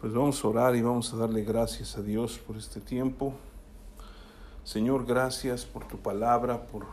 [0.00, 3.34] Pues vamos a orar y vamos a darle gracias a Dios por este tiempo.
[4.64, 6.86] Señor, gracias por tu palabra, por,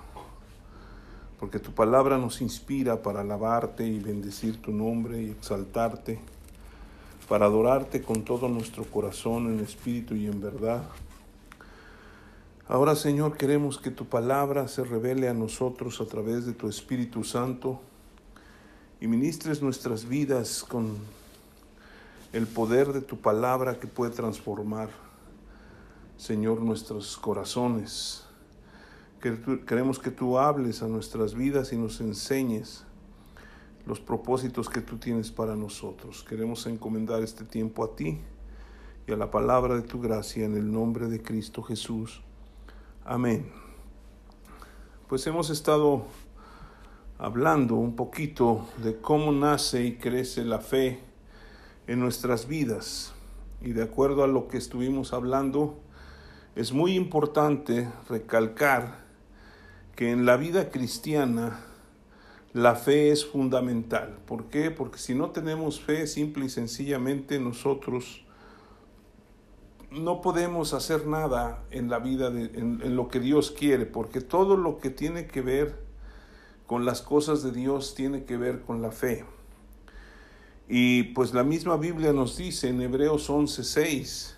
[1.39, 6.19] porque tu palabra nos inspira para alabarte y bendecir tu nombre y exaltarte,
[7.29, 10.83] para adorarte con todo nuestro corazón en espíritu y en verdad.
[12.67, 17.23] Ahora, Señor, queremos que tu palabra se revele a nosotros a través de tu Espíritu
[17.23, 17.79] Santo
[18.99, 20.97] y ministres nuestras vidas con
[22.33, 24.89] el poder de tu palabra que puede transformar,
[26.17, 28.25] Señor, nuestros corazones.
[29.65, 32.85] Queremos que tú hables a nuestras vidas y nos enseñes
[33.85, 36.23] los propósitos que tú tienes para nosotros.
[36.23, 38.19] Queremos encomendar este tiempo a ti
[39.07, 42.21] y a la palabra de tu gracia en el nombre de Cristo Jesús.
[43.05, 43.49] Amén.
[45.07, 46.05] Pues hemos estado
[47.17, 51.06] hablando un poquito de cómo nace y crece la fe
[51.87, 53.13] en nuestras vidas.
[53.61, 55.79] Y de acuerdo a lo que estuvimos hablando,
[56.55, 59.05] es muy importante recalcar
[59.95, 61.59] que en la vida cristiana
[62.53, 64.17] la fe es fundamental.
[64.25, 64.71] ¿Por qué?
[64.71, 68.23] Porque si no tenemos fe, simple y sencillamente nosotros
[69.91, 74.21] no podemos hacer nada en la vida, de, en, en, lo que Dios quiere, porque
[74.21, 75.75] todo lo que tiene que ver
[76.65, 79.23] con las cosas de Dios tiene que ver con la fe.
[80.69, 84.35] Y pues la misma Biblia nos dice en Hebreos 11:6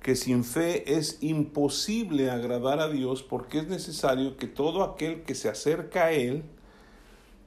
[0.00, 5.34] que sin fe es imposible agradar a Dios porque es necesario que todo aquel que
[5.34, 6.44] se acerca a Él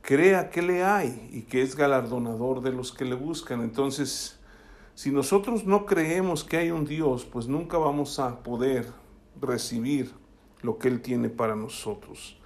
[0.03, 3.61] crea que le hay y que es galardonador de los que le buscan.
[3.61, 4.38] Entonces,
[4.94, 8.86] si nosotros no creemos que hay un Dios, pues nunca vamos a poder
[9.41, 10.11] recibir
[10.61, 12.38] lo que Él tiene para nosotros.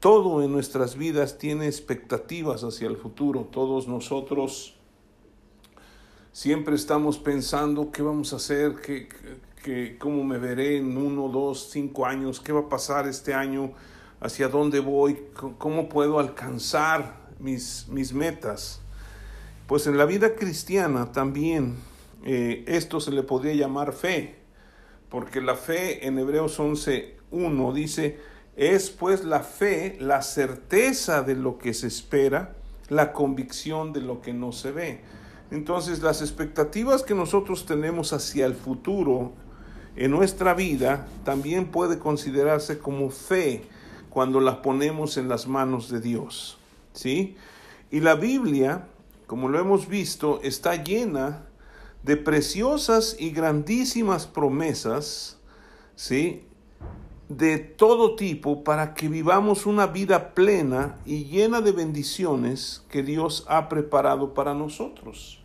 [0.00, 3.48] Todo en nuestras vidas tiene expectativas hacia el futuro.
[3.50, 4.76] Todos nosotros
[6.34, 9.08] siempre estamos pensando qué vamos a hacer, qué,
[9.62, 13.72] qué, cómo me veré en uno, dos, cinco años, qué va a pasar este año,
[14.20, 15.16] hacia dónde voy,
[15.58, 18.80] cómo puedo alcanzar mis, mis metas.
[19.68, 21.76] Pues en la vida cristiana también
[22.24, 24.34] eh, esto se le podría llamar fe,
[25.10, 28.18] porque la fe en Hebreos 11.1 dice,
[28.56, 32.56] es pues la fe la certeza de lo que se espera,
[32.88, 35.23] la convicción de lo que no se ve.
[35.54, 39.34] Entonces las expectativas que nosotros tenemos hacia el futuro
[39.94, 43.62] en nuestra vida también puede considerarse como fe
[44.10, 46.58] cuando las ponemos en las manos de Dios.
[46.92, 47.36] ¿Sí?
[47.92, 48.88] Y la Biblia,
[49.28, 51.46] como lo hemos visto, está llena
[52.02, 55.38] de preciosas y grandísimas promesas,
[55.94, 56.48] ¿sí?
[57.28, 63.44] de todo tipo para que vivamos una vida plena y llena de bendiciones que Dios
[63.46, 65.43] ha preparado para nosotros.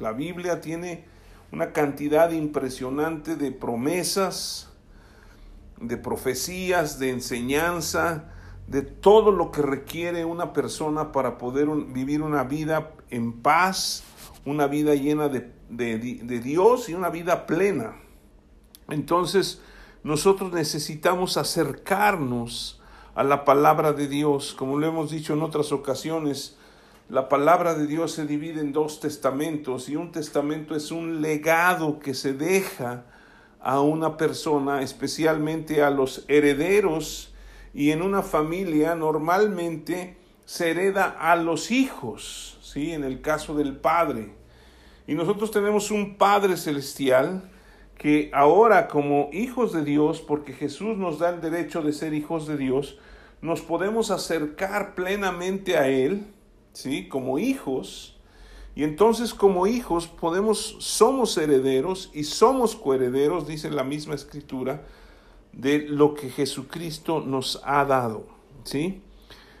[0.00, 1.04] La Biblia tiene
[1.52, 4.70] una cantidad impresionante de promesas,
[5.78, 8.32] de profecías, de enseñanza,
[8.66, 14.04] de todo lo que requiere una persona para poder vivir una vida en paz,
[14.46, 15.50] una vida llena de,
[16.42, 17.96] Dios y una vida plena.
[18.88, 19.60] Entonces,
[20.02, 22.80] nosotros necesitamos acercarnos
[23.14, 26.56] a la palabra de Dios, como lo hemos dicho en otras ocasiones,
[27.10, 31.98] la palabra de Dios se divide en dos testamentos y un testamento es un legado
[31.98, 33.04] que se deja
[33.60, 37.34] a una persona, especialmente a los herederos
[37.74, 42.92] y en una familia normalmente se hereda a los hijos, ¿sí?
[42.92, 44.32] En el caso del padre.
[45.08, 47.50] Y nosotros tenemos un Padre celestial
[47.98, 52.46] que ahora como hijos de Dios, porque Jesús nos da el derecho de ser hijos
[52.46, 52.98] de Dios,
[53.42, 56.32] nos podemos acercar plenamente a Él,
[56.72, 57.08] ¿sí?
[57.08, 58.16] Como hijos.
[58.74, 64.84] Y entonces como hijos podemos, somos herederos y somos coherederos, dice la misma escritura,
[65.52, 68.26] de lo que Jesucristo nos ha dado,
[68.64, 69.02] ¿sí?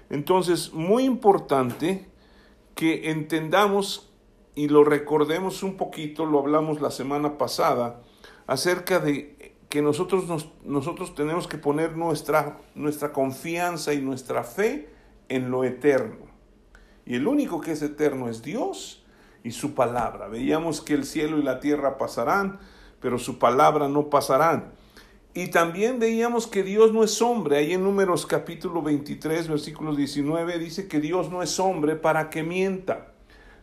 [0.08, 2.08] Entonces, muy importante
[2.74, 4.10] que entendamos
[4.54, 8.02] y lo recordemos un poquito, lo hablamos la semana pasada,
[8.46, 14.88] acerca de que nosotros, nos, nosotros tenemos que poner nuestra, nuestra confianza y nuestra fe
[15.28, 16.29] en lo eterno.
[17.10, 19.04] Y el único que es eterno es Dios
[19.42, 20.28] y su palabra.
[20.28, 22.60] Veíamos que el cielo y la tierra pasarán,
[23.00, 24.74] pero su palabra no pasarán.
[25.34, 27.56] Y también veíamos que Dios no es hombre.
[27.56, 32.44] Ahí en Números capítulo 23, versículo 19, dice que Dios no es hombre para que
[32.44, 33.08] mienta,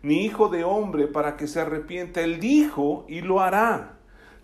[0.02, 2.20] ni hijo de hombre para que se arrepienta.
[2.20, 3.98] Él dijo y lo hará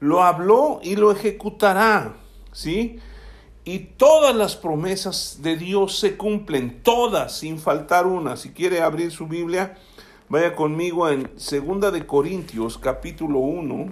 [0.04, 2.16] lo habló y lo ejecutará,
[2.52, 3.00] ¿sí?
[3.66, 8.36] Y todas las promesas de Dios se cumplen, todas, sin faltar una.
[8.36, 9.78] Si quiere abrir su Biblia,
[10.34, 13.92] Vaya conmigo en Segunda de Corintios, capítulo 1.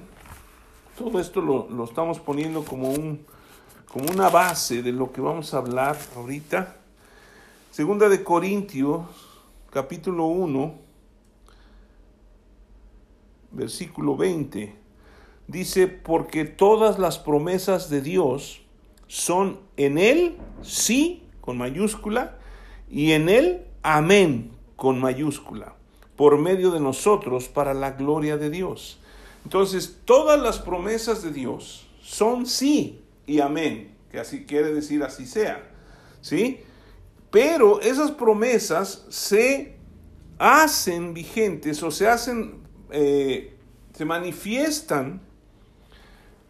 [0.97, 3.23] Todo esto lo, lo estamos poniendo como, un,
[3.91, 6.77] como una base de lo que vamos a hablar ahorita.
[7.69, 9.05] Segunda de Corintios,
[9.69, 10.73] capítulo 1,
[13.51, 14.75] versículo 20.
[15.47, 18.60] Dice, porque todas las promesas de Dios
[19.11, 22.37] son en Él, sí, con mayúscula,
[22.89, 25.75] y en Él, amén, con mayúscula,
[26.15, 29.01] por medio de nosotros para la gloria de Dios.
[29.43, 35.25] Entonces, todas las promesas de Dios son sí y amén, que así quiere decir así
[35.25, 35.61] sea,
[36.21, 36.61] ¿sí?
[37.31, 39.75] Pero esas promesas se
[40.39, 42.61] hacen vigentes o se hacen,
[42.91, 43.57] eh,
[43.93, 45.19] se manifiestan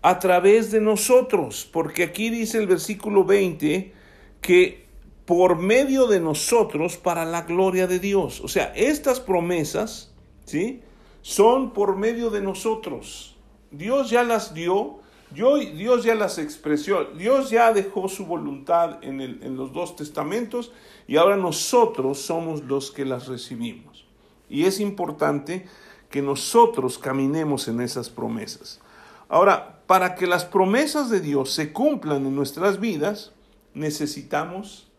[0.02, 3.94] a través de nosotros, porque aquí dice el versículo 20
[4.42, 4.88] que
[5.26, 8.42] por medio de nosotros para la gloria de Dios.
[8.42, 10.12] O sea, estas promesas,
[10.46, 10.82] ¿sí?
[11.22, 13.38] Son por medio de nosotros.
[13.70, 15.00] Dios ya las dio,
[15.34, 20.74] Dios ya las expresó, Dios ya dejó su voluntad en, en los dos testamentos
[21.08, 24.06] y ahora nosotros somos los que las recibimos.
[24.50, 25.68] Y es importante
[26.10, 28.82] que nosotros caminemos en esas promesas.
[29.30, 33.34] Ahora, para que las promesas de Dios se cumplan en nuestras vidas,
[33.74, 34.90] necesitamos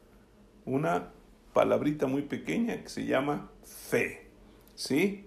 [0.66, 1.08] una
[1.54, 4.26] palabrita muy pequeña que se llama fe.
[4.74, 5.24] ¿Sí?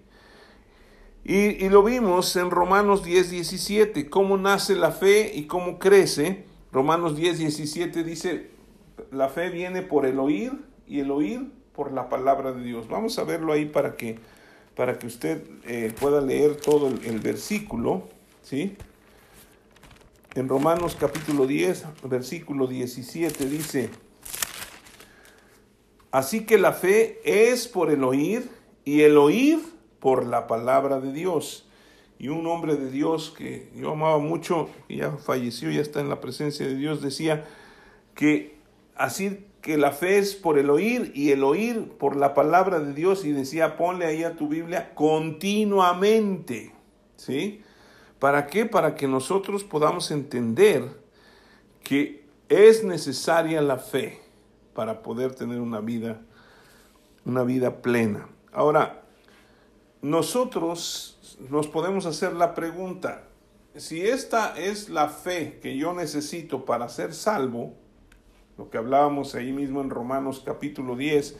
[1.24, 6.44] Y, lo vimos en Romanos 10, 17, cómo nace la fe y cómo crece.
[6.70, 8.50] Romanos 10, 17 dice,
[9.10, 10.52] la fe viene por el oír
[10.86, 12.86] y el oír por la palabra de Dios.
[12.86, 14.20] Vamos a verlo ahí para que,
[14.76, 18.04] para que usted eh, pueda leer todo el, el versículo.
[18.44, 18.76] ¿Sí?
[20.36, 23.88] En Romanos capítulo 10, versículo 17 dice,
[26.10, 28.50] Así que la fe es por el oír
[28.84, 29.60] y el oír
[29.98, 31.66] por la palabra de Dios.
[32.18, 36.10] Y un hombre de Dios que yo amaba mucho, que ya falleció, ya está en
[36.10, 37.46] la presencia de Dios, decía
[38.14, 38.58] que
[38.94, 42.92] así que la fe es por el oír y el oír por la palabra de
[42.92, 46.74] Dios y decía, ponle ahí a tu Biblia continuamente,
[47.16, 47.62] ¿sí?
[48.18, 48.66] ¿Para qué?
[48.66, 50.84] Para que nosotros podamos entender
[51.82, 54.20] que es necesaria la fe
[54.74, 56.20] para poder tener una vida,
[57.24, 58.28] una vida plena.
[58.52, 59.02] Ahora,
[60.02, 63.24] nosotros nos podemos hacer la pregunta,
[63.76, 67.74] si esta es la fe que yo necesito para ser salvo,
[68.56, 71.36] lo que hablábamos ahí mismo en Romanos capítulo 10,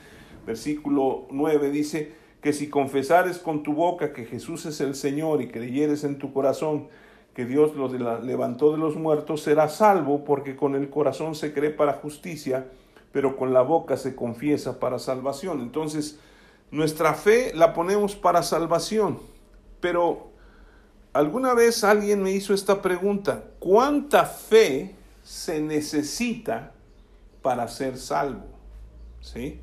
[0.47, 2.15] versículo 9, dice,
[2.47, 6.33] que si confesares con tu boca que Jesús es el Señor y creyeres en tu
[6.33, 6.87] corazón
[7.35, 7.89] que Dios lo
[8.21, 12.69] levantó de los muertos, serás salvo, porque con el corazón se cree para justicia,
[13.11, 15.61] pero con la boca se confiesa para salvación.
[15.61, 16.21] Entonces,
[16.71, 19.19] nuestra fe la ponemos para salvación.
[19.81, 20.31] Pero
[21.13, 24.95] alguna vez alguien me hizo esta pregunta, ¿cuánta fe
[25.25, 26.71] se necesita
[27.43, 28.47] para ser salvo?
[29.21, 29.59] ¿Sí?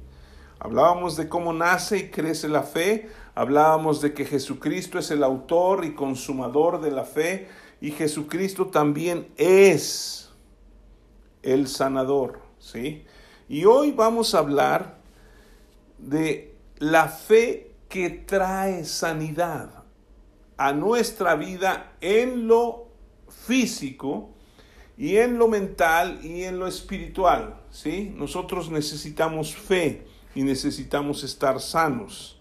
[0.63, 5.83] Hablábamos de cómo nace y crece la fe, hablábamos de que Jesucristo es el autor
[5.83, 7.49] y consumador de la fe
[7.81, 10.31] y Jesucristo también es
[11.41, 13.03] el sanador, ¿sí?
[13.49, 14.99] Y hoy vamos a hablar
[15.97, 19.83] de la fe que trae sanidad
[20.55, 22.87] a nuestra vida en lo
[23.27, 24.29] físico
[24.97, 28.13] y en lo mental y en lo espiritual, ¿sí?
[28.15, 32.39] Nosotros necesitamos fe y necesitamos estar sanos.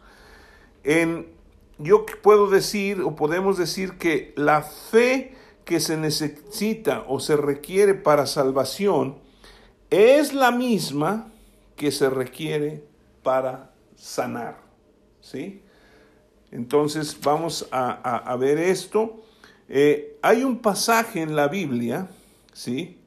[0.85, 1.29] En,
[1.79, 5.35] yo puedo decir o podemos decir que la fe
[5.65, 9.17] que se necesita o se requiere para salvación
[9.91, 11.31] es la misma
[11.77, 12.85] que se requiere
[13.23, 14.57] para sanar.
[15.21, 15.63] ¿Sí?
[16.51, 19.23] Entonces vamos a, ver esto.
[19.69, 22.09] Eh, hay un pasaje en la Biblia,
[22.53, 22.99] ¿sí?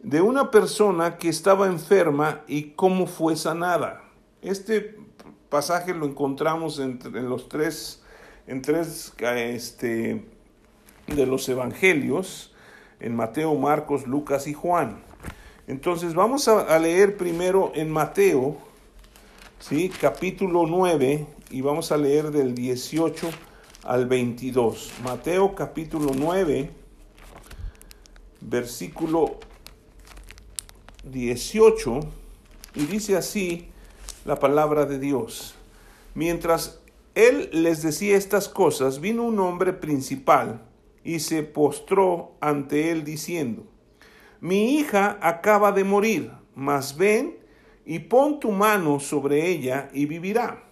[0.00, 4.02] De una persona que estaba enferma y cómo fue sanada.
[4.42, 4.96] Este
[5.48, 8.02] pasaje lo encontramos en, los tres,
[8.46, 10.24] en tres este,
[11.06, 12.54] de los evangelios,
[13.00, 15.02] en Mateo, Marcos, Lucas y Juan.
[15.66, 18.56] Entonces vamos a, leer primero en Mateo,
[19.58, 19.90] ¿sí?
[20.00, 23.28] capítulo 9, y vamos a leer del 18
[23.84, 24.92] al 22.
[25.04, 26.70] Mateo capítulo 9,
[28.40, 29.38] versículo
[31.10, 32.00] 18
[32.74, 33.68] y dice así
[34.24, 35.54] la palabra de Dios.
[36.14, 36.80] Mientras
[37.14, 40.62] él les decía estas cosas, vino un hombre principal
[41.04, 43.64] y se postró ante él diciendo,
[44.40, 47.38] mi hija acaba de morir, mas ven
[47.84, 50.62] y pon tu mano sobre ella y vivirá.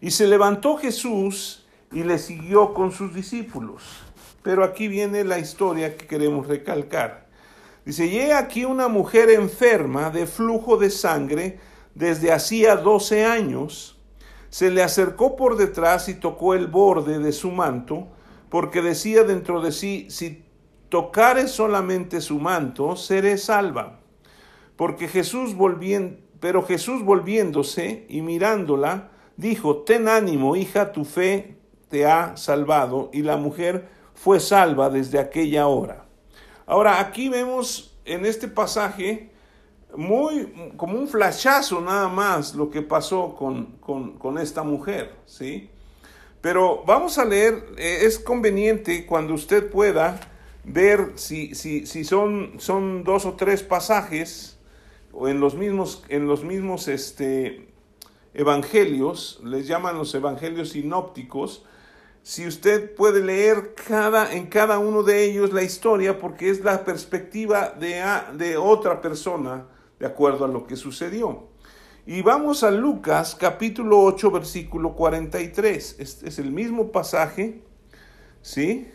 [0.00, 3.82] Y se levantó Jesús y le siguió con sus discípulos.
[4.42, 7.25] Pero aquí viene la historia que queremos recalcar.
[7.86, 11.60] Dice, y aquí una mujer enferma de flujo de sangre
[11.94, 13.96] desde hacía doce años.
[14.48, 18.08] Se le acercó por detrás y tocó el borde de su manto,
[18.48, 20.44] porque decía dentro de sí, si
[20.88, 24.00] tocare solamente su manto, seré salva.
[24.74, 32.04] Porque Jesús volviendo, pero Jesús volviéndose y mirándola, dijo, ten ánimo, hija, tu fe te
[32.04, 33.10] ha salvado.
[33.12, 36.05] Y la mujer fue salva desde aquella hora.
[36.66, 39.30] Ahora, aquí vemos en este pasaje
[39.96, 45.70] muy como un flashazo nada más lo que pasó con, con, esta mujer, ¿sí?
[46.40, 50.20] Pero vamos a leer, eh, es conveniente cuando usted pueda
[50.64, 54.58] ver si, si, si son, son dos o tres pasajes
[55.12, 57.68] o en los mismos, en los mismos este,
[58.34, 61.64] evangelios, les llaman los evangelios sinópticos,
[62.26, 66.84] si usted puede leer cada, en cada uno de ellos la historia, porque es la
[66.84, 68.02] perspectiva de,
[68.36, 69.68] de otra persona,
[70.00, 71.44] de acuerdo a lo que sucedió.
[72.04, 75.96] Y vamos a Lucas capítulo 8, versículo 43.
[76.00, 77.62] Este es el mismo pasaje,
[78.42, 78.88] ¿sí?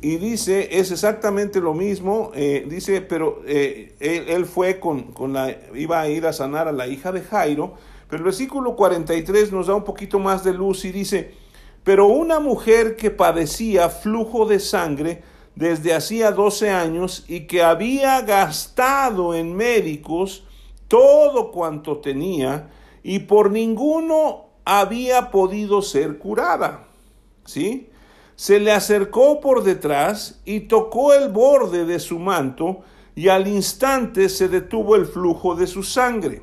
[0.00, 5.54] Y dice, es exactamente lo mismo, eh, dice, pero eh, él, fue con, con la,
[5.74, 7.74] iba a ir a sanar a la hija de Jairo,
[8.08, 11.34] pero el versículo 43 nos da un poquito más de luz y dice,
[11.84, 15.22] pero una mujer que padecía flujo de sangre
[15.54, 20.44] desde hacía 12 años y que había gastado en médicos
[20.88, 22.70] todo cuanto tenía
[23.02, 26.88] y por ninguno había podido ser curada.
[27.44, 27.88] ¿Sí?
[28.34, 32.80] Se le acercó por detrás y tocó el borde de su manto
[33.14, 36.42] y al instante se detuvo el flujo de su sangre.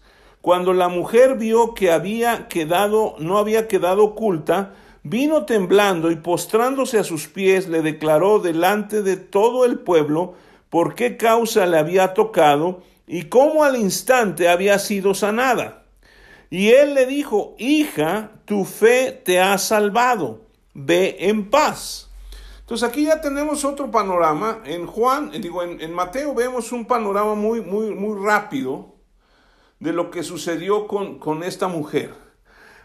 [0.41, 6.97] cuando la mujer vio que había quedado, no había quedado oculta, vino temblando y postrándose
[6.97, 10.33] a sus pies le declaró delante de todo el pueblo
[10.69, 15.83] por qué causa le había tocado y cómo al instante había sido sanada.
[16.49, 20.41] Y él le dijo, hija, tu fe te ha salvado,
[20.73, 22.09] ve en paz.
[22.61, 24.61] Entonces aquí ya tenemos otro panorama.
[24.65, 29.00] En Juan, digo, en, en Mateo vemos un panorama muy, muy, muy rápido
[29.81, 32.13] de lo que sucedió con, con esta mujer.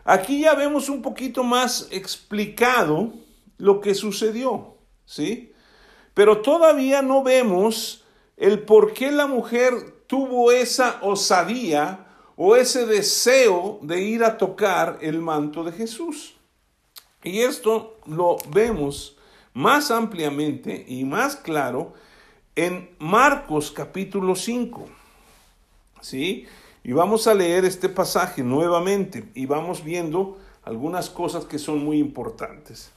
[0.02, 3.12] Aquí ya vemos un poquito más explicado
[3.58, 5.52] lo que sucedió, ¿sí?
[6.14, 8.04] Pero todavía no vemos
[8.38, 9.74] el por qué la mujer
[10.06, 16.34] tuvo esa osadía o ese deseo de ir a tocar el manto de Jesús.
[17.22, 19.18] Y esto lo vemos
[19.52, 21.92] más ampliamente y más claro
[22.54, 24.86] en Marcos capítulo 5.
[26.00, 26.46] ¿Sí?
[26.86, 31.98] Y vamos a leer este pasaje nuevamente y vamos viendo algunas cosas que son muy
[31.98, 32.92] importantes.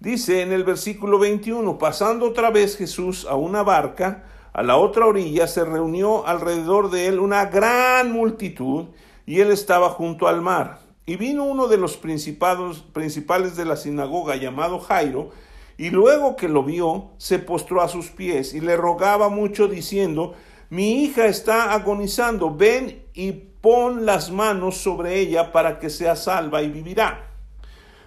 [0.00, 4.24] Dice en el versículo 21, pasando otra vez Jesús a una barca,
[4.54, 8.86] a la otra orilla se reunió alrededor de él una gran multitud
[9.26, 10.78] y él estaba junto al mar.
[11.04, 15.28] Y vino uno de los principales de la sinagoga llamado Jairo,
[15.76, 20.32] y luego que lo vio, se postró a sus pies y le rogaba mucho diciendo,
[20.70, 26.62] mi hija está agonizando, ven y pon las manos sobre ella para que sea salva
[26.62, 27.30] y vivirá.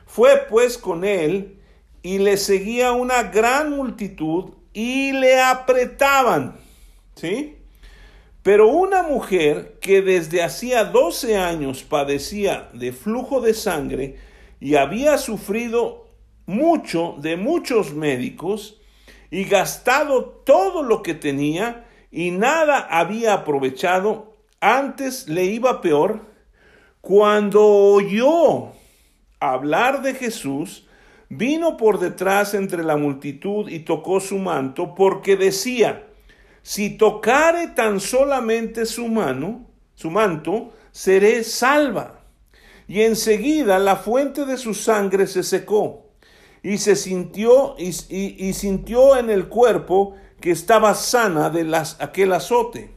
[0.06, 1.60] Fue pues con él
[2.02, 6.58] y le seguía una gran multitud y le apretaban.
[7.16, 7.58] ¿Sí?
[8.42, 14.18] Pero una mujer que desde hacía doce años padecía de flujo de sangre
[14.60, 16.08] y había sufrido
[16.46, 18.80] mucho de muchos médicos
[19.30, 26.26] y gastado todo lo que tenía, y nada había aprovechado, antes le iba peor,
[27.02, 28.74] cuando oyó
[29.40, 30.88] hablar de Jesús,
[31.30, 36.08] vino por detrás entre la multitud y tocó su manto, porque decía,
[36.62, 42.22] si tocare tan solamente su mano, su manto, seré salva.
[42.88, 46.08] Y enseguida la fuente de su sangre se secó,
[46.64, 52.34] y se sintió, y, y sintió en el cuerpo que estaba sana de las, aquel
[52.34, 52.92] azote.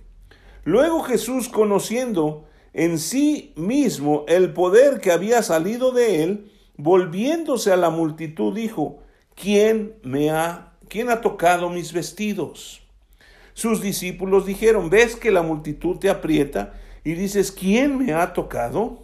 [0.65, 7.77] Luego Jesús, conociendo en sí mismo el poder que había salido de él, volviéndose a
[7.77, 9.03] la multitud dijo,
[9.35, 12.83] ¿quién me ha, quién ha tocado mis vestidos?
[13.55, 19.03] Sus discípulos dijeron, ¿ves que la multitud te aprieta y dices, ¿quién me ha tocado?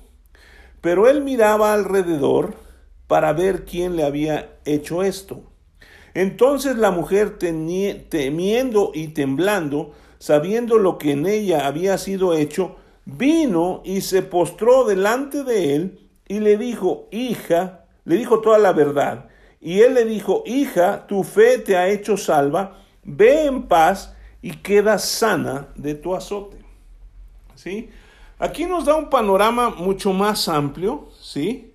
[0.80, 2.54] Pero él miraba alrededor
[3.06, 5.47] para ver quién le había hecho esto.
[6.18, 13.82] Entonces la mujer temiendo y temblando, sabiendo lo que en ella había sido hecho, vino
[13.84, 19.28] y se postró delante de él y le dijo, hija, le dijo toda la verdad.
[19.60, 24.56] Y él le dijo, hija, tu fe te ha hecho salva, ve en paz y
[24.56, 26.58] queda sana de tu azote.
[27.54, 27.90] ¿Sí?
[28.40, 31.67] Aquí nos da un panorama mucho más amplio, ¿sí?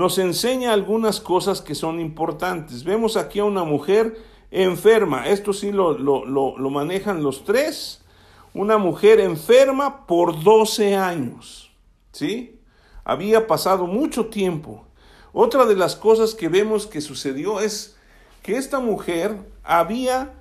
[0.00, 2.84] Nos enseña algunas cosas que son importantes.
[2.84, 4.16] Vemos aquí a una mujer
[4.50, 8.00] enferma, esto sí lo, lo, lo, manejan los tres,
[8.54, 11.70] una mujer enferma por 12 años,
[12.12, 12.58] ¿sí?
[13.04, 14.86] Había pasado mucho tiempo.
[15.34, 17.98] Otra de las cosas que vemos que sucedió es
[18.42, 20.32] que esta mujer había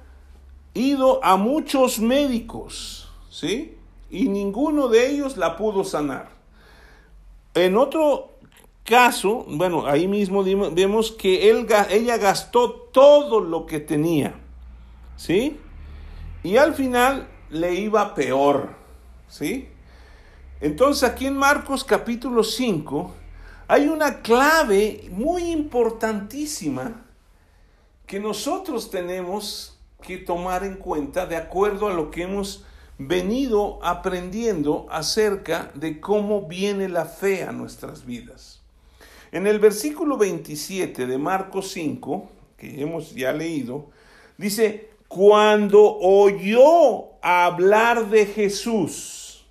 [0.74, 3.78] ido a muchos médicos, ¿sí?
[4.10, 6.30] y ninguno de ellos la pudo sanar.
[7.56, 8.29] En otro
[8.90, 14.34] caso, bueno, ahí mismo vemos que ella gastó todo lo que tenía,
[15.16, 15.60] ¿sí?
[16.42, 18.72] Y al final le iba peor,
[19.28, 19.70] ¿sí?
[20.60, 23.14] Entonces aquí en Marcos capítulo 5
[23.68, 27.06] hay una clave muy importantísima
[28.08, 32.66] que nosotros tenemos que tomar en cuenta de acuerdo a lo que hemos
[32.98, 38.59] venido aprendiendo acerca de cómo viene la fe a nuestras vidas.
[39.32, 43.88] En el versículo 27 de Marcos 5, que hemos ya leído,
[44.38, 49.46] dice, cuando oyó hablar de Jesús,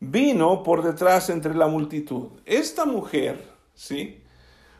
[0.00, 2.28] vino por detrás entre la multitud.
[2.44, 4.22] Esta mujer, ¿sí?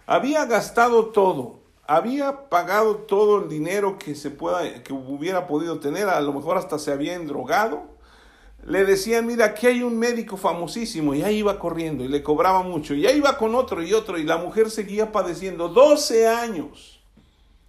[0.07, 6.09] Había gastado todo, había pagado todo el dinero que se pueda, que hubiera podido tener,
[6.09, 7.96] a lo mejor hasta se había endrogado.
[8.67, 12.63] Le decían, mira, aquí hay un médico famosísimo, y ahí iba corriendo, y le cobraba
[12.63, 17.01] mucho, y ahí iba con otro y otro, y la mujer seguía padeciendo 12 años.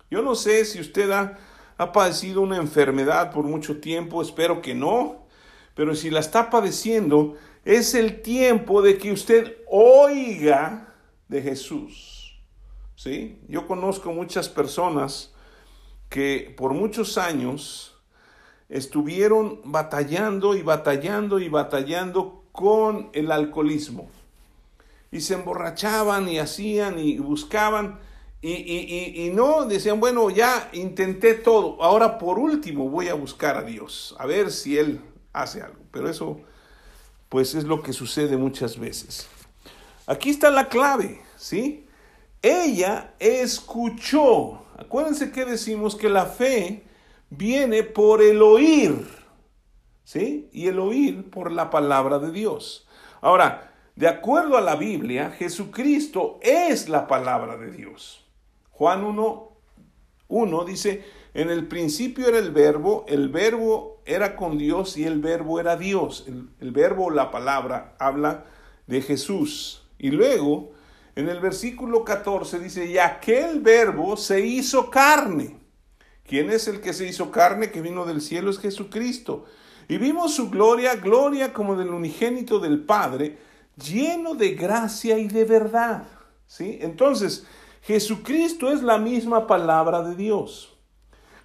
[0.10, 1.38] Yo no sé si usted ha,
[1.78, 5.28] ha padecido una enfermedad por mucho tiempo, espero que no,
[5.76, 10.96] pero si la está padeciendo, es el tiempo de que usted oiga
[11.28, 12.18] de Jesús.
[12.96, 13.40] ¿sí?
[13.48, 15.34] Yo conozco muchas personas
[16.10, 17.97] que por muchos años
[18.70, 24.10] estuvieron batallando y batallando y batallando con el alcoholismo.
[25.12, 28.00] Y se emborrachaban y hacían y buscaban
[28.40, 33.64] y, y, no, decían, bueno, ya intenté todo, ahora por último voy a buscar a
[33.64, 35.02] Dios, a ver si Él
[35.34, 35.80] hace algo.
[35.92, 36.40] Pero eso,
[37.30, 39.28] pues es lo que sucede muchas veces.
[40.06, 41.88] Aquí está la clave, ¿sí?
[42.42, 44.62] ella escuchó.
[44.78, 46.84] Acuérdense que decimos que la fe
[47.30, 49.08] viene por el oír,
[50.04, 50.50] ¿sí?
[50.52, 52.88] Y el oír por la palabra de Dios.
[53.22, 58.26] Ahora, de acuerdo a la Biblia, Jesucristo es la palabra de Dios.
[58.72, 59.52] Juan 1,
[60.28, 65.20] 1 dice, en el principio era el verbo, el verbo era con Dios y el
[65.20, 66.26] verbo era Dios.
[66.28, 68.46] El, el verbo, la palabra, habla
[68.86, 69.84] de Jesús.
[69.98, 70.72] Y luego
[71.18, 75.67] en el versículo 14 dice, y aquel verbo se hizo carne.
[76.28, 78.50] ¿Quién es el que se hizo carne que vino del cielo?
[78.50, 79.46] Es Jesucristo.
[79.88, 83.38] Y vimos su gloria, gloria como del unigénito del Padre,
[83.82, 86.04] lleno de gracia y de verdad.
[86.46, 86.80] ¿Sí?
[86.82, 87.46] Entonces,
[87.82, 90.78] Jesucristo es la misma palabra de Dios.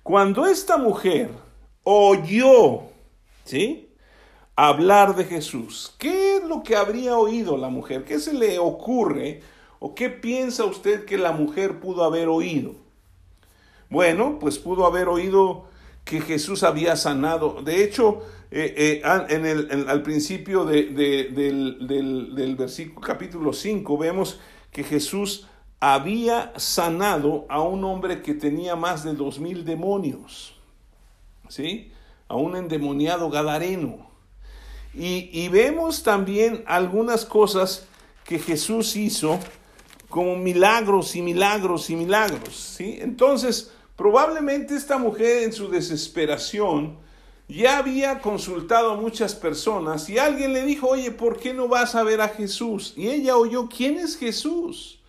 [0.03, 1.31] Cuando esta mujer
[1.85, 2.83] oyó,
[3.45, 3.89] ¿sí?
[4.57, 8.05] Hablar de Jesús, ¿qué es lo que habría oído la mujer?
[8.05, 9.41] ¿Qué se le ocurre
[9.85, 12.77] ¿O qué piensa usted que la mujer pudo haber oído?
[13.93, 15.67] Bueno, pues pudo haber oído
[16.07, 17.61] que Jesús había sanado.
[17.63, 24.83] De hecho, eh, eh, en el, al principio del, del, versículo capítulo 5 vemos que
[24.83, 25.47] Jesús
[25.79, 30.57] había sanado a un hombre que tenía más de dos mil demonios,
[31.51, 31.93] ¿sí?
[32.29, 34.11] A un endemoniado gadareno.
[34.95, 37.87] Y, y vemos también algunas cosas
[38.25, 39.39] que Jesús hizo
[40.09, 42.99] como milagros y milagros y milagros, ¿sí?
[43.03, 46.99] Entonces, probablemente esta mujer en su desesperación
[47.49, 51.95] ya había consultado a muchas personas y alguien le dijo, oye, ¿por qué no vas
[51.95, 52.95] a ver a Jesús?
[52.97, 55.01] Y ella oyó, ¿quién es Jesús?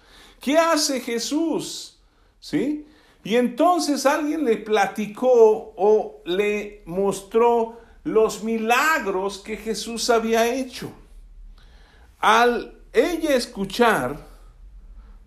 [0.41, 1.97] ¿Qué hace Jesús?
[2.39, 2.85] ¿Sí?
[3.23, 10.91] Y entonces alguien le platicó o le mostró los milagros que Jesús había hecho.
[12.19, 14.17] Al ella escuchar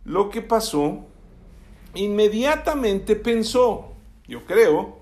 [0.05, 1.07] lo que pasó,
[1.97, 3.93] inmediatamente pensó,
[4.27, 5.01] yo creo,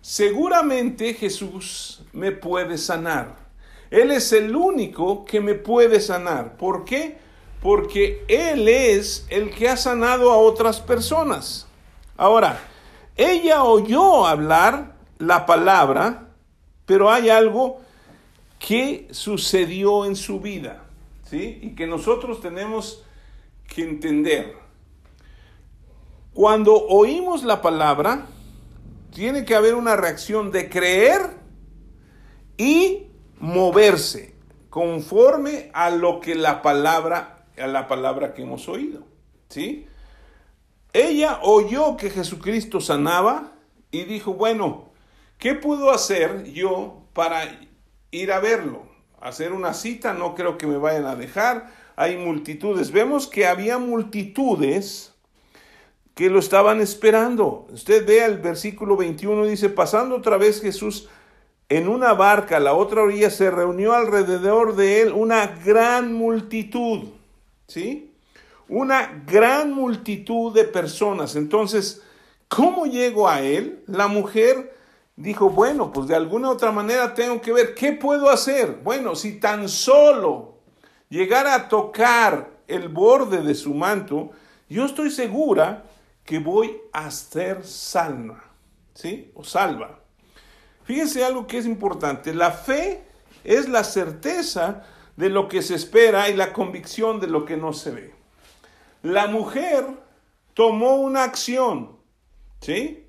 [0.00, 3.36] seguramente Jesús me puede sanar.
[3.90, 6.56] Él es el único que me puede sanar.
[6.56, 7.18] ¿Por qué?
[7.60, 11.66] Porque Él es el que ha sanado a otras personas.
[12.16, 12.60] Ahora,
[13.16, 16.28] ella oyó hablar la palabra,
[16.86, 17.80] pero hay algo
[18.58, 20.84] que sucedió en su vida,
[21.24, 21.58] ¿sí?
[21.62, 23.04] Y que nosotros tenemos
[23.66, 24.59] que entender.
[26.32, 28.26] Cuando oímos la palabra,
[29.12, 31.20] tiene que haber una reacción de creer
[32.56, 33.08] y
[33.40, 34.34] moverse
[34.68, 39.02] conforme a lo que la palabra, a la palabra que hemos oído,
[39.48, 39.86] ¿sí?
[40.92, 43.52] Ella oyó que Jesucristo sanaba
[43.90, 44.90] y dijo, bueno,
[45.38, 47.60] ¿qué puedo hacer yo para
[48.12, 48.82] ir a verlo?
[49.20, 51.72] Hacer una cita, no creo que me vayan a dejar.
[51.96, 52.90] Hay multitudes.
[52.90, 55.09] Vemos que había multitudes
[56.20, 57.66] que lo estaban esperando.
[57.72, 61.08] Usted vea el versículo 21, dice, pasando otra vez Jesús
[61.70, 67.04] en una barca a la otra orilla, se reunió alrededor de él una gran multitud.
[67.66, 68.12] ¿Sí?
[68.68, 71.36] una gran multitud de personas.
[71.36, 72.02] Entonces,
[72.48, 73.82] ¿cómo llego a él?
[73.86, 74.76] La mujer
[75.16, 78.78] dijo, bueno, pues de alguna otra manera tengo que ver, ¿qué puedo hacer?
[78.84, 80.58] Bueno, si tan solo
[81.08, 84.32] llegara a tocar el borde de su manto,
[84.68, 85.84] yo estoy segura
[86.30, 88.44] que voy a ser salva,
[88.94, 89.32] ¿sí?
[89.34, 89.98] O salva.
[90.84, 93.02] Fíjense algo que es importante, la fe
[93.42, 94.84] es la certeza
[95.16, 98.14] de lo que se espera y la convicción de lo que no se ve.
[99.02, 99.84] La mujer
[100.54, 101.98] tomó una acción,
[102.60, 103.08] ¿sí?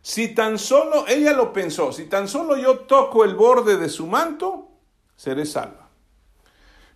[0.00, 4.06] Si tan solo, ella lo pensó, si tan solo yo toco el borde de su
[4.06, 4.68] manto,
[5.16, 5.88] seré salva.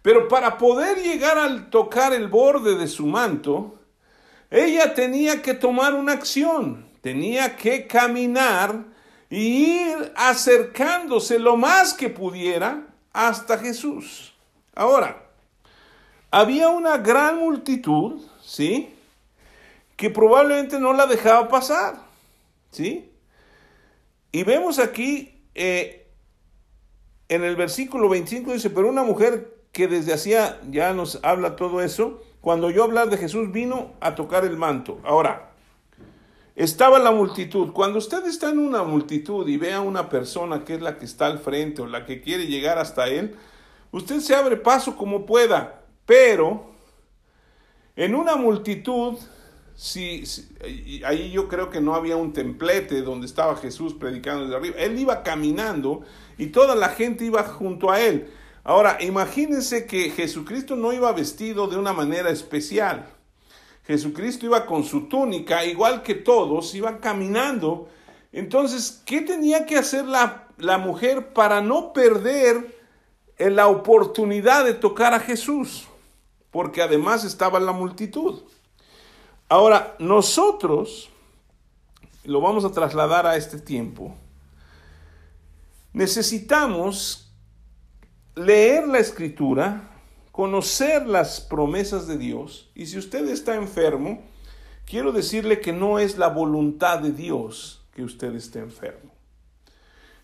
[0.01, 3.80] Pero para poder llegar al tocar el borde de su manto,
[4.51, 8.85] ella tenía que tomar una acción, tenía que caminar
[9.29, 14.35] y ir acercándose lo más que pudiera hasta Jesús.
[14.75, 15.23] Ahora,
[16.31, 18.95] había una gran multitud, ¿sí?
[19.97, 21.97] Que probablemente no la dejaba pasar,
[22.71, 23.11] ¿sí?
[24.33, 26.01] Y vemos aquí eh,
[27.29, 31.81] en el versículo 25 dice, pero una mujer que desde hacía, ya nos habla todo
[31.81, 34.99] eso, cuando yo hablar de Jesús vino a tocar el manto.
[35.05, 35.51] Ahora,
[36.57, 37.73] estaba la multitud.
[37.73, 41.05] Cuando usted está en una multitud y ve a una persona que es la que
[41.05, 43.37] está al frente o la que quiere llegar hasta él,
[43.93, 45.83] usted se abre paso como pueda.
[46.07, 46.71] Pero
[47.97, 49.19] en una multitud,
[49.75, 50.25] si,
[51.05, 54.77] ahí yo creo que no había un templete donde estaba Jesús predicando desde arriba.
[54.79, 56.03] Él iba caminando
[56.39, 58.31] y toda la gente iba junto a él.
[58.63, 63.09] Ahora, imagínense que Jesucristo no iba vestido de una manera especial.
[63.87, 67.89] Jesucristo iba con su túnica, igual que todos, iban caminando.
[68.33, 72.79] Entonces, ¿qué tenía que hacer la, la mujer para no perder
[73.39, 75.87] la oportunidad de tocar a Jesús?
[76.51, 78.43] porque además estaba la multitud.
[79.49, 81.11] Ahora, nosotros,
[82.25, 84.15] lo vamos a trasladar a este tiempo,
[85.93, 87.30] necesitamos
[88.45, 89.91] leer la escritura,
[90.33, 94.23] conocer las promesas de Dios, y si usted está enfermo,
[94.87, 99.11] quiero decirle que no es la voluntad de Dios que usted esté enfermo.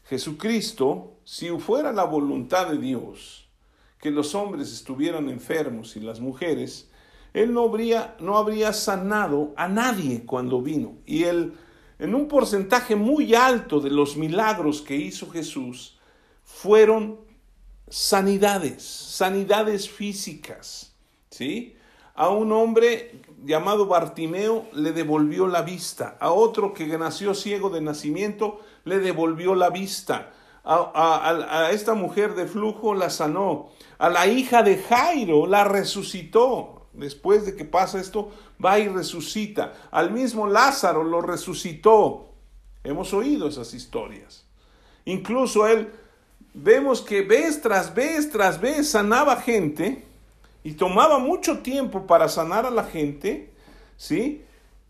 [0.04, 3.48] Jesucristo, si fuera la voluntad de Dios,
[4.00, 6.88] que los hombres estuvieran enfermos y las mujeres,
[7.34, 10.94] él no habría, no habría sanado a nadie cuando vino.
[11.04, 11.54] Y él,
[11.98, 15.98] en un porcentaje muy alto de los milagros que hizo Jesús,
[16.44, 17.25] fueron
[17.88, 20.94] sanidades, sanidades físicas.
[21.30, 21.76] ¿Sí?
[22.14, 27.82] A un hombre llamado Bartimeo le devolvió la vista, a otro que nació ciego de
[27.82, 30.32] nacimiento le devolvió la vista,
[30.66, 33.68] a, esta mujer de flujo la sanó,
[33.98, 36.72] a la hija de Jairo la resucitó.
[36.92, 38.30] Después de que pasa esto,
[38.64, 39.74] va y resucita.
[39.90, 42.30] Al mismo Lázaro lo resucitó.
[42.82, 44.46] Hemos oído esas historias.
[45.04, 45.92] Incluso él,
[46.56, 50.04] vemos que vez tras vez tras vez sanaba gente
[50.64, 53.52] y tomaba mucho tiempo para sanar a la gente,
[53.96, 54.42] ¿sí?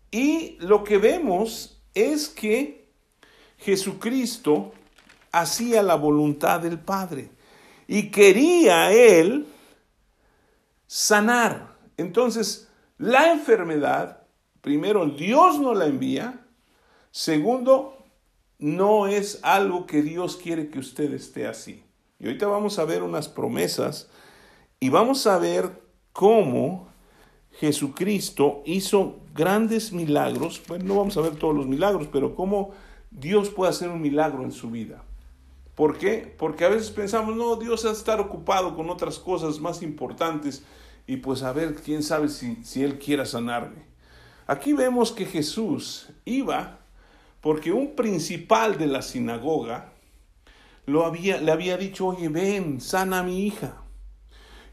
[0.09, 2.89] Y lo que vemos es que
[3.57, 4.71] Jesucristo
[5.31, 7.29] hacía la voluntad del Padre
[7.87, 9.45] y quería él
[10.87, 11.75] sanar.
[11.97, 14.23] Entonces, la enfermedad,
[14.61, 16.45] primero, Dios no la envía,
[17.11, 17.96] segundo,
[18.59, 21.83] no es algo que Dios quiere que usted esté así.
[22.19, 24.09] Y ahorita vamos a ver unas promesas
[24.79, 26.87] y vamos a ver cómo
[27.51, 30.61] Jesucristo hizo grandes milagros.
[30.67, 32.71] Bueno, no vamos a ver todos los milagros, pero cómo
[33.11, 35.03] Dios puede hacer un milagro en su vida.
[35.75, 36.33] ¿Por qué?
[36.37, 40.63] Porque a veces pensamos, no, Dios va a estar ocupado con otras cosas más importantes
[41.05, 43.85] y pues a ver, quién sabe si, si Él quiera sanarme.
[44.47, 46.79] Aquí vemos que Jesús iba
[47.41, 49.93] porque un principal de la sinagoga
[50.85, 53.81] lo había, le había dicho, oye, ven, sana a mi hija.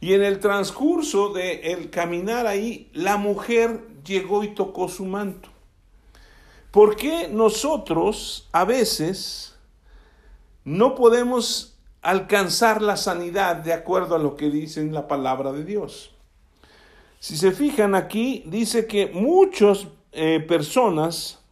[0.00, 5.48] Y en el transcurso de el caminar ahí, la mujer llegó y tocó su manto.
[6.70, 9.56] ¿Por qué nosotros a veces
[10.64, 15.64] no podemos alcanzar la sanidad de acuerdo a lo que dice en la palabra de
[15.64, 16.10] Dios?
[17.20, 21.43] Si se fijan aquí, dice que muchas eh, personas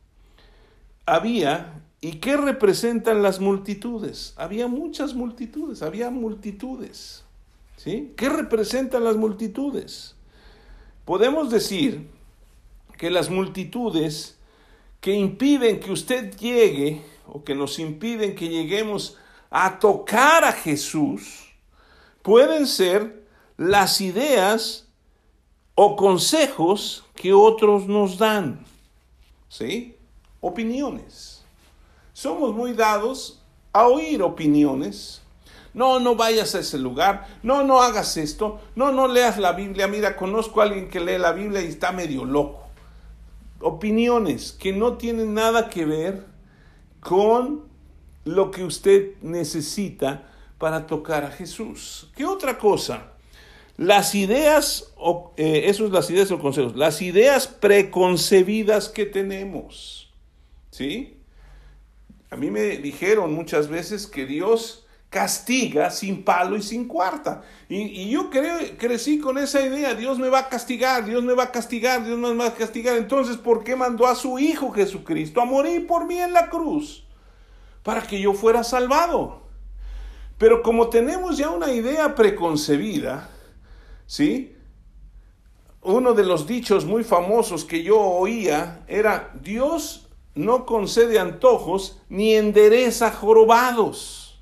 [1.06, 4.34] había ¿Y qué representan las multitudes?
[4.36, 7.22] Había muchas multitudes, había multitudes.
[7.76, 8.12] ¿Sí?
[8.16, 10.16] ¿Qué representan las multitudes?
[11.04, 12.08] Podemos decir
[12.98, 14.36] que las multitudes
[15.00, 19.16] que impiden que usted llegue o que nos impiden que lleguemos
[19.48, 21.52] a tocar a Jesús
[22.22, 23.24] pueden ser
[23.56, 24.88] las ideas
[25.76, 28.64] o consejos que otros nos dan.
[29.48, 29.91] ¿Sí?
[30.42, 31.42] Opiniones.
[32.12, 33.40] Somos muy dados
[33.72, 35.22] a oír opiniones
[35.74, 37.26] no, no vayas a ese lugar.
[37.42, 38.60] No, no hagas esto.
[38.76, 39.88] No, no leas la Biblia.
[39.88, 42.66] Mira, conozco a alguien que lee la Biblia y está medio loco.
[43.60, 46.26] Opiniones que no tienen nada que ver
[47.00, 47.62] con
[48.24, 50.28] lo que usted necesita
[50.58, 52.10] para tocar a Jesús.
[52.14, 53.12] ¿Qué otra cosa?
[53.78, 54.92] Las ideas,
[55.36, 60.11] eh, eso es las ideas o consejos, las ideas preconcebidas que tenemos.
[60.72, 61.18] ¿Sí?
[62.30, 67.42] A mí me dijeron muchas veces que Dios castiga sin palo y sin cuarta.
[67.68, 71.44] Y, yo creo, crecí con esa idea, Dios me va a castigar, Dios me va
[71.44, 72.96] a castigar, Dios me va a castigar.
[72.96, 77.04] Entonces, ¿por qué mandó a su Hijo Jesucristo a morir por mí en la cruz?
[77.82, 79.42] Para que yo fuera salvado.
[80.38, 83.28] Pero como tenemos ya una idea preconcebida,
[84.06, 84.56] ¿sí?
[85.82, 90.01] Uno de los dichos muy famosos que yo oía era, Dios
[90.34, 94.40] no concede antojos ni endereza jorobados.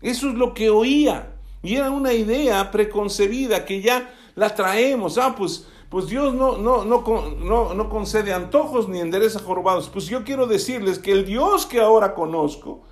[0.00, 1.34] Eso es lo que oía.
[1.62, 5.18] Y era una idea preconcebida que ya la traemos.
[5.18, 9.88] Ah, pues, pues Dios no, no, no, no, concede antojos ni endereza jorobados.
[9.88, 12.82] Pues yo quiero decirles que el Dios que ahora conozco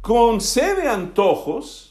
[0.00, 1.86] concede antojos.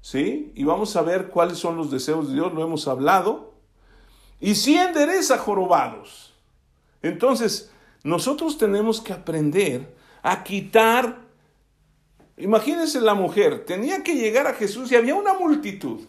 [0.00, 0.52] ¿Sí?
[0.54, 3.54] Y vamos a ver cuáles son los deseos de Dios, lo hemos hablado.
[4.38, 6.34] Y sí endereza jorobados.
[7.00, 7.73] Entonces,
[8.04, 11.24] nosotros tenemos que aprender a quitar
[12.36, 16.00] Imagínense la mujer, tenía que llegar a Jesús y había una multitud.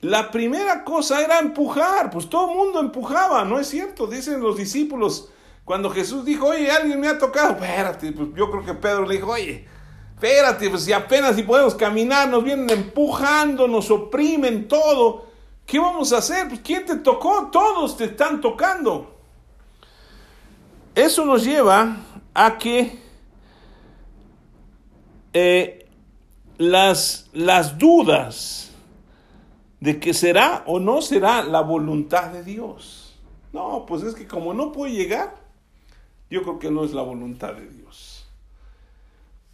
[0.00, 4.06] La primera cosa era empujar, pues todo el mundo empujaba, ¿no es cierto?
[4.06, 5.28] Dicen los discípulos,
[5.64, 9.16] cuando Jesús dijo, oye, alguien me ha tocado, espérate, pues yo creo que Pedro le
[9.16, 9.66] dijo, oye,
[10.14, 15.26] espérate, pues si apenas si podemos caminar, nos vienen empujando, nos oprimen todo,
[15.66, 16.48] ¿qué vamos a hacer?
[16.48, 17.50] Pues ¿quién te tocó?
[17.52, 19.17] Todos te están tocando.
[20.98, 21.96] Eso nos lleva
[22.34, 22.98] a que
[25.32, 25.88] eh,
[26.56, 28.72] las, las dudas
[29.78, 33.16] de que será o no será la voluntad de Dios.
[33.52, 35.36] No, pues es que como no puede llegar,
[36.30, 38.26] yo creo que no es la voluntad de Dios.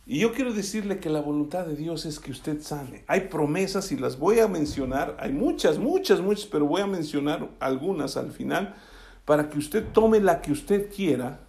[0.07, 3.05] Y yo quiero decirle que la voluntad de Dios es que usted sane.
[3.07, 5.15] Hay promesas y las voy a mencionar.
[5.21, 8.75] Hay muchas, muchas, muchas, pero voy a mencionar algunas al final
[9.25, 11.41] para que usted tome la que usted quiera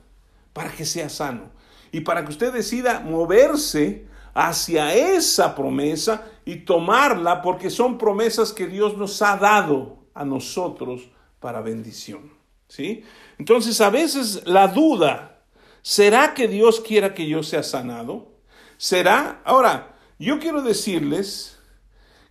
[0.56, 1.52] para que sea sano.
[1.92, 8.68] Y para que usted decida moverse hacia esa promesa y tomarla porque son promesas que
[8.68, 11.10] Dios nos ha dado a nosotros
[11.42, 12.32] para bendición.
[12.70, 13.04] ¿Sí?
[13.38, 15.42] Entonces, a veces la duda,
[15.82, 18.32] ¿será que Dios quiera que yo sea sanado?
[18.78, 19.42] ¿Será?
[19.44, 21.60] Ahora, yo quiero decirles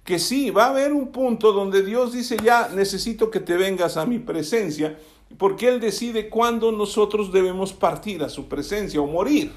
[0.03, 3.97] que sí, va a haber un punto donde Dios dice, ya necesito que te vengas
[3.97, 4.99] a mi presencia,
[5.39, 9.53] porque Él decide cuándo nosotros debemos partir a su presencia o morir.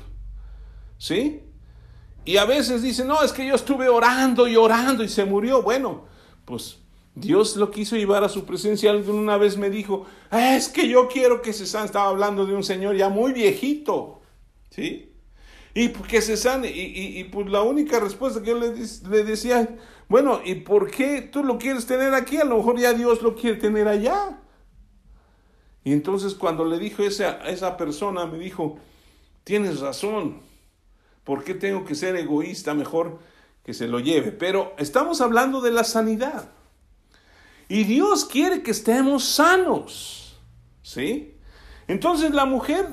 [0.98, 1.42] ¿Sí?
[2.26, 5.62] Y a veces dicen, no, es que yo estuve orando y orando y se murió.
[5.62, 6.06] Bueno,
[6.44, 6.80] pues
[7.16, 8.92] Dios lo quiso llevar a su presencia.
[8.92, 11.86] Alguien una vez me dijo, ah, es que yo quiero que se sane.
[11.86, 14.20] Estaba hablando de un señor ya muy viejito,
[14.70, 15.14] ¿sí?
[15.74, 16.70] Y que se sane.
[16.70, 19.78] Y, pues la única respuesta que yo le, le, decía,
[20.10, 22.38] bueno, ¿y por qué tú lo quieres tener aquí?
[22.38, 24.42] A lo mejor ya Dios lo quiere tener allá.
[25.88, 28.78] Y entonces cuando le dijo a esa persona, me dijo,
[29.46, 30.42] tienes razón.
[31.24, 32.74] ¿Por qué tengo que ser egoísta?
[32.74, 33.20] Mejor
[33.64, 34.34] que se lo lleve.
[34.34, 36.50] Pero estamos hablando de la sanidad.
[37.70, 40.38] Y Dios quiere que estemos sanos.
[40.82, 41.38] ¿Sí?
[41.88, 42.90] Entonces la mujer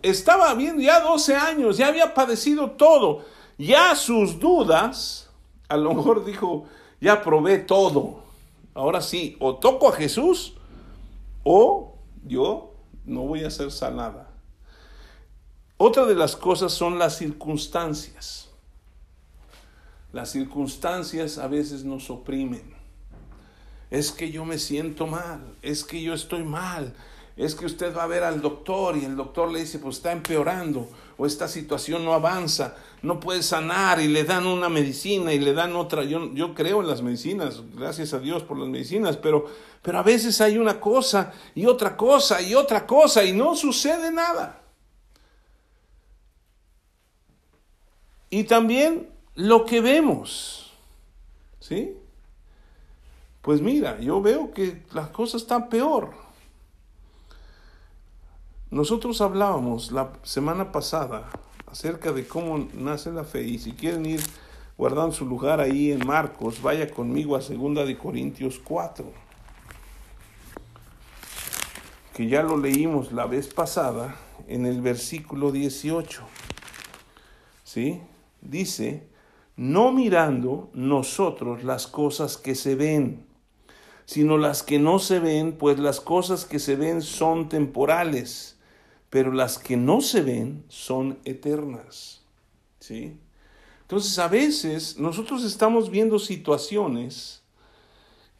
[0.00, 3.24] estaba bien ya 12 años, ya había padecido todo.
[3.58, 5.28] Ya sus dudas,
[5.68, 6.66] a lo mejor dijo,
[7.00, 8.22] ya probé todo.
[8.74, 10.54] Ahora sí, o toco a Jesús
[11.44, 14.30] o yo no voy a ser sanada.
[15.76, 18.50] Otra de las cosas son las circunstancias.
[20.12, 22.74] Las circunstancias a veces nos oprimen.
[23.90, 26.94] Es que yo me siento mal, es que yo estoy mal,
[27.36, 30.12] es que usted va a ver al doctor y el doctor le dice, pues está
[30.12, 35.38] empeorando o esta situación no avanza, no puede sanar y le dan una medicina y
[35.38, 36.04] le dan otra.
[36.04, 39.46] Yo, yo creo en las medicinas, gracias a Dios por las medicinas, pero,
[39.82, 44.10] pero a veces hay una cosa y otra cosa y otra cosa y no sucede
[44.10, 44.60] nada.
[48.30, 50.72] Y también lo que vemos,
[51.60, 51.96] ¿sí?
[53.42, 56.23] Pues mira, yo veo que las cosas están peor.
[58.74, 61.30] Nosotros hablábamos la semana pasada
[61.70, 64.20] acerca de cómo nace la fe y si quieren ir
[64.76, 69.04] guardando su lugar ahí en Marcos, vaya conmigo a 2 de Corintios 4,
[72.16, 74.16] que ya lo leímos la vez pasada
[74.48, 76.22] en el versículo 18.
[77.62, 78.00] ¿Sí?
[78.40, 79.06] Dice,
[79.54, 83.24] no mirando nosotros las cosas que se ven,
[84.04, 88.53] sino las que no se ven, pues las cosas que se ven son temporales
[89.14, 92.24] pero las que no se ven son eternas.
[92.80, 93.16] ¿Sí?
[93.82, 97.44] Entonces, a veces nosotros estamos viendo situaciones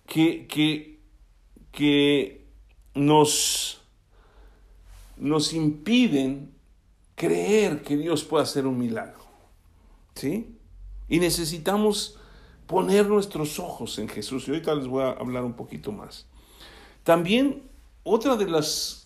[0.05, 0.99] que, que,
[1.71, 2.45] que
[2.93, 3.83] nos,
[5.17, 6.53] nos impiden
[7.15, 9.23] creer que Dios puede hacer un milagro.
[10.17, 10.57] ¿Sí?
[11.09, 12.19] Y necesitamos
[12.67, 14.49] poner nuestros ojos en Jesús.
[14.49, 16.27] Y ahorita les voy a hablar un poquito más.
[17.05, 17.63] También
[18.03, 19.04] otra de las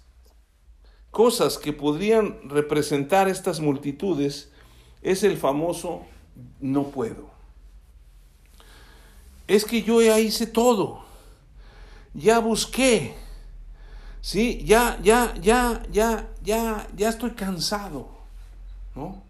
[1.18, 4.52] cosas que podrían representar estas multitudes
[5.02, 6.02] es el famoso
[6.60, 7.28] no puedo.
[9.48, 11.00] Es que yo ya hice todo,
[12.14, 13.16] ya busqué,
[14.20, 18.10] sí, ya, ya, ya, ya, ya, ya estoy cansado,
[18.94, 19.20] ¿no?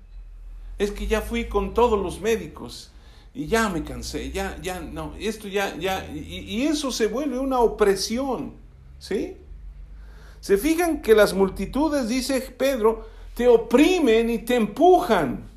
[0.77, 2.91] Es que ya fui con todos los médicos
[3.33, 7.61] y ya me cansé, ya, ya, no, esto ya, ya, y, eso se vuelve una
[7.61, 8.57] opresión,
[8.99, 9.39] ¿sí?
[10.41, 15.49] Se fijan que las multitudes, dice Pedro, te oprimen y te empujan.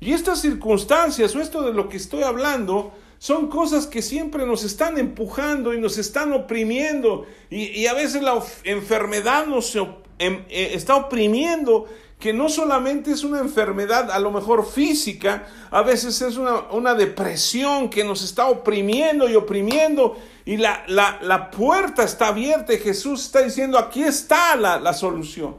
[0.00, 4.64] Y estas circunstancias o esto de lo que estoy hablando son cosas que siempre nos
[4.64, 7.26] están empujando y nos están oprimiendo.
[7.50, 11.86] Y, a veces la enfermedad nos em, eh, está oprimiendo,
[12.20, 16.94] que no solamente es una enfermedad a lo mejor física, a veces es una, una
[16.94, 23.24] depresión que nos está oprimiendo y oprimiendo y la, la, puerta está abierta y Jesús
[23.24, 25.56] está diciendo, aquí está la, la solución.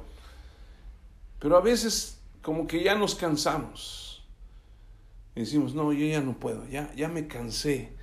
[1.39, 4.23] Pero a veces como que ya nos cansamos.
[5.35, 7.93] Y decimos, no, yo ya no puedo, ya, ya me cansé,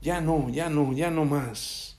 [0.00, 1.98] ya no, ya no, ya no más.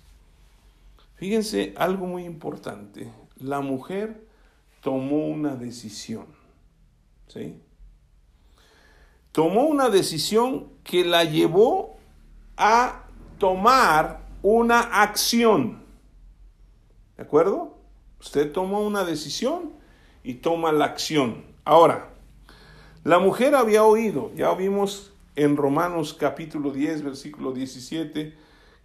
[1.15, 4.26] Fíjense algo muy importante, la mujer
[4.81, 6.25] tomó una decisión,
[7.27, 7.59] ¿sí?
[9.31, 11.97] Tomó una decisión que la llevó
[12.55, 13.03] a
[13.37, 15.83] tomar una acción.
[17.15, 17.77] ¿De acuerdo?
[18.19, 19.73] Usted toma una decisión
[20.23, 21.45] y toma la acción.
[21.65, 22.13] Ahora,
[23.03, 28.35] la mujer había oído, ya vimos en Romanos capítulo 10, versículo 17,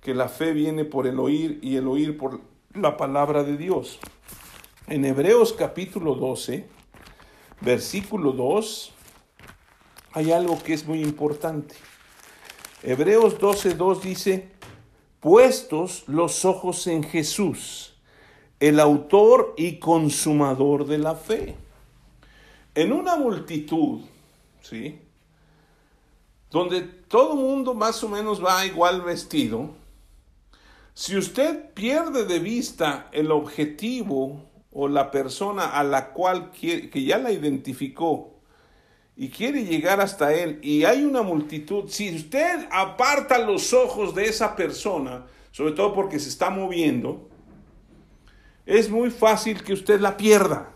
[0.01, 2.41] que la fe viene por el oír y el oír por
[2.75, 3.99] la palabra de Dios.
[4.89, 6.67] En Hebreos capítulo 12,
[7.61, 8.93] versículo 2,
[10.13, 11.77] hay algo que es muy importante.
[12.83, 14.49] Hebreos 12, 2 dice,
[15.21, 17.95] puestos los ojos en Jesús,
[18.59, 21.55] el autor y consumador de la fe.
[22.75, 24.01] En una multitud,
[24.63, 24.99] ¿sí?
[26.51, 29.71] Donde todo mundo más o menos va igual vestido,
[30.93, 37.05] si usted pierde de vista el objetivo o la persona a la cual quiere, que
[37.05, 38.31] ya la identificó
[39.17, 44.25] y quiere llegar hasta Él y hay una multitud, si usted aparta los ojos de
[44.25, 47.29] esa persona, sobre todo porque se está moviendo,
[48.65, 50.73] es muy fácil que usted la pierda,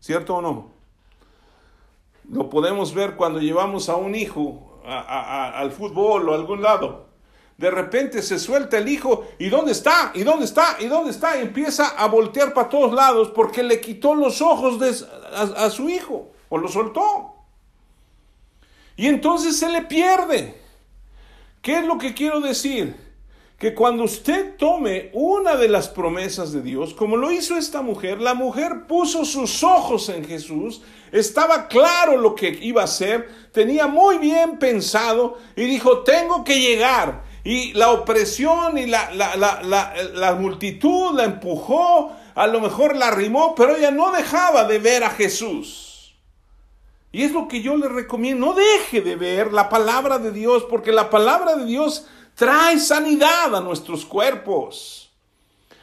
[0.00, 0.72] ¿cierto o no?
[2.30, 7.13] Lo podemos ver cuando llevamos a un hijo al fútbol o a algún lado.
[7.56, 10.10] De repente se suelta el hijo, ¿y dónde está?
[10.14, 10.76] ¿Y dónde está?
[10.80, 11.40] ¿Y dónde está?
[11.40, 16.32] Empieza a voltear para todos lados porque le quitó los ojos a, a su hijo,
[16.48, 17.34] o lo soltó.
[18.96, 20.60] Y entonces se le pierde.
[21.62, 22.94] ¿Qué es lo que quiero decir?
[23.58, 28.20] Que cuando usted tome una de las promesas de Dios, como lo hizo esta mujer,
[28.20, 30.82] la mujer puso sus ojos en Jesús,
[31.12, 36.60] estaba claro lo que iba a hacer, tenía muy bien pensado y dijo, tengo que
[36.60, 43.54] llegar y la opresión y la, la, multitud la empujó, a lo mejor la arrimó,
[43.54, 46.14] pero ella no dejaba de ver a Jesús.
[47.12, 50.64] Y es lo que yo le recomiendo, no deje de ver la palabra de Dios,
[50.70, 55.12] porque la palabra de Dios trae sanidad a nuestros cuerpos,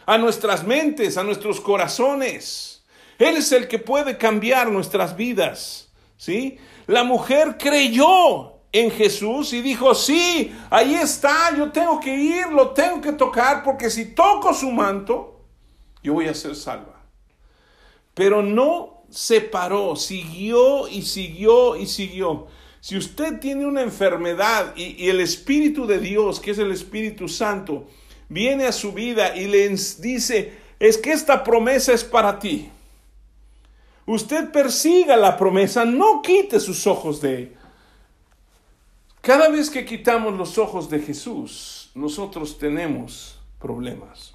[0.08, 2.84] a nuestras mentes, a nuestros corazones.
[3.20, 6.58] Él es el que puede cambiar nuestras vidas, ¿sí?
[6.88, 12.70] La mujer creyó en Jesús y dijo, sí, ahí está, yo tengo que ir, lo
[12.70, 15.42] tengo que tocar, porque si toco su manto,
[16.02, 17.04] yo voy a ser salva.
[18.14, 22.48] Pero no se paró, siguió y siguió y siguió.
[22.80, 27.88] Si usted tiene una enfermedad y, el Espíritu de Dios, que es el Espíritu Santo,
[28.30, 32.70] viene a su vida y le dice, es que esta promesa es para ti.
[34.06, 37.58] Usted persiga la promesa, no quite sus ojos de él.
[39.22, 44.34] Cada vez que quitamos los ojos de Jesús, nosotros tenemos problemas.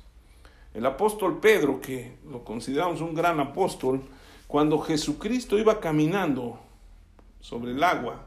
[0.73, 4.01] El apóstol Pedro, que lo consideramos un gran apóstol,
[4.47, 6.61] cuando Jesucristo iba caminando
[7.41, 8.27] sobre el agua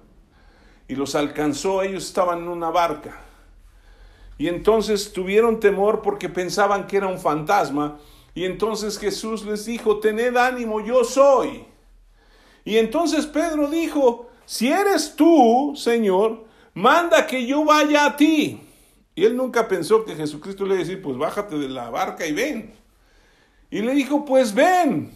[0.89, 3.21] y los alcanzó, ellos estaban en una barca.
[4.37, 7.99] Y entonces tuvieron temor porque pensaban que era un fantasma.
[8.35, 11.65] Y entonces Jesús les dijo, tened ánimo, yo soy.
[12.65, 18.61] Y entonces Pedro dijo, si eres tú, Señor, manda que yo vaya a ti.
[19.15, 22.25] Y él nunca pensó que Jesucristo le iba a decir, pues bájate de la barca
[22.25, 22.73] y ven.
[23.69, 25.11] Y le dijo, pues ven.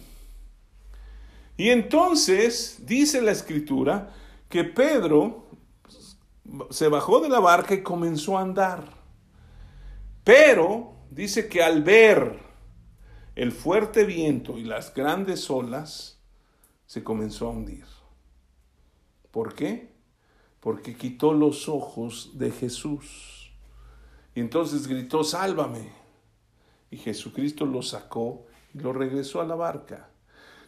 [1.56, 4.12] Y entonces dice la escritura
[4.48, 5.46] que Pedro
[6.70, 8.84] se bajó de la barca y comenzó a andar.
[10.22, 12.38] Pero dice que al ver
[13.34, 16.20] el fuerte viento y las grandes olas,
[16.86, 17.86] se comenzó a hundir.
[19.30, 19.93] ¿Por qué?
[20.64, 23.52] Porque quitó los ojos de Jesús.
[24.34, 25.92] Y entonces gritó, sálvame.
[26.90, 30.08] Y Jesucristo lo sacó y lo regresó a la barca.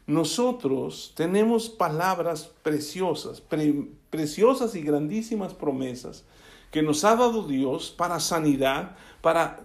[0.07, 3.43] Nosotros tenemos palabras preciosas,
[4.11, 6.27] preciosas y grandísimas promesas
[6.71, 9.61] que nos ha dado Dios para sanidad, para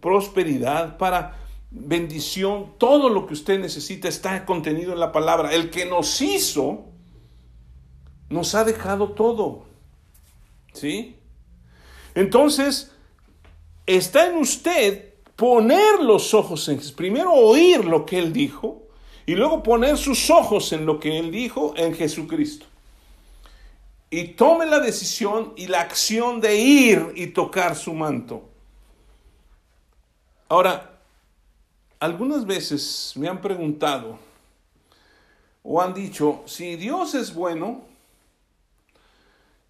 [0.00, 1.36] prosperidad, para
[1.70, 2.72] bendición.
[2.78, 5.52] Todo lo que usted necesita está contenido en la palabra.
[5.52, 6.86] El que nos hizo
[8.30, 9.65] nos ha dejado todo.
[10.76, 11.16] ¿Sí?
[12.14, 12.92] Entonces,
[13.86, 18.82] está en usted poner los ojos en primero oír lo que él dijo
[19.24, 22.66] y luego poner sus ojos en lo que él dijo en Jesucristo.
[24.10, 28.48] Y tome la decisión y la acción de ir y tocar su manto.
[30.48, 31.00] Ahora,
[31.98, 34.18] algunas veces me han preguntado
[35.62, 37.95] o han dicho, si Dios es bueno,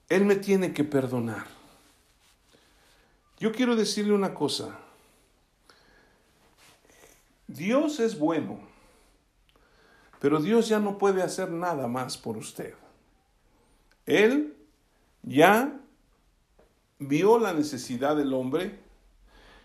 [0.09, 1.47] él me tiene que perdonar.
[3.39, 4.79] Yo quiero decirle una cosa.
[7.49, 8.59] Dios es bueno,
[10.21, 12.75] pero Dios ya no puede hacer nada más por usted.
[14.05, 14.57] Él
[15.23, 15.79] ya
[16.99, 18.79] vio la necesidad del hombre,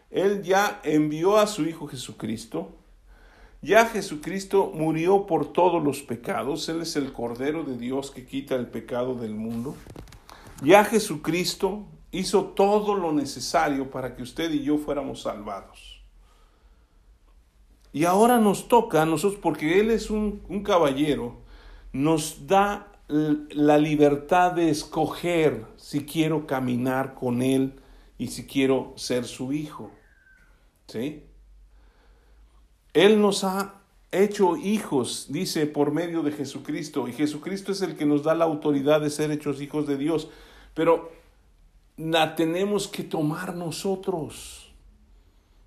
[0.10, 2.72] Él ya envió a su Hijo Jesucristo,
[3.62, 8.56] ya Jesucristo murió por todos los pecados, Él es el Cordero de Dios que quita
[8.56, 9.76] el pecado del mundo.
[10.62, 16.03] Ya Jesucristo hizo todo lo necesario para que usted y yo fuéramos salvados.
[17.93, 21.41] Y ahora nos toca a nosotros, porque Él es un, un caballero,
[21.91, 27.82] nos da la libertad de escoger si quiero caminar con Él
[28.18, 29.91] y si quiero ser su hijo.
[30.88, 31.26] ¿Sí?
[32.93, 33.82] Él nos ha
[34.12, 38.45] hecho hijos, dice, por medio de Jesucristo, y Jesucristo es el que nos da la
[38.45, 40.30] autoridad de ser hechos hijos de Dios
[40.74, 41.11] pero
[41.97, 44.74] la tenemos que tomar nosotros.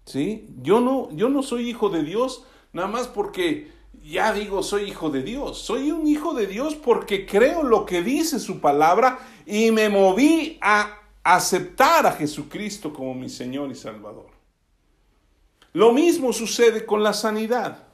[0.05, 0.47] ¿Sí?
[0.63, 5.11] Yo no, yo no soy hijo de Dios nada más porque ya digo soy hijo
[5.11, 5.59] de Dios.
[5.59, 10.59] Soy un hijo de Dios porque creo lo que dice su palabra y me moví
[10.61, 14.27] a aceptar a Jesucristo como mi Señor y Salvador.
[15.73, 17.85] Lo mismo sucede con la sanidad.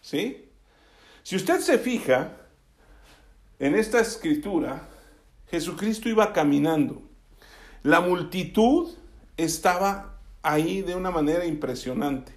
[0.00, 0.48] ¿Sí?
[1.22, 2.36] Si usted se fija
[3.58, 4.88] en esta escritura,
[5.52, 7.02] Jesucristo iba caminando.
[7.82, 8.90] La multitud
[9.36, 12.32] estaba ahí de una manera impresionante.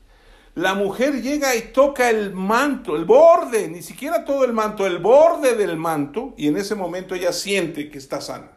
[0.54, 4.98] La mujer llega y toca el manto, el borde, ni siquiera todo el manto, el
[4.98, 8.52] borde del manto, y en ese momento ella siente que está sana.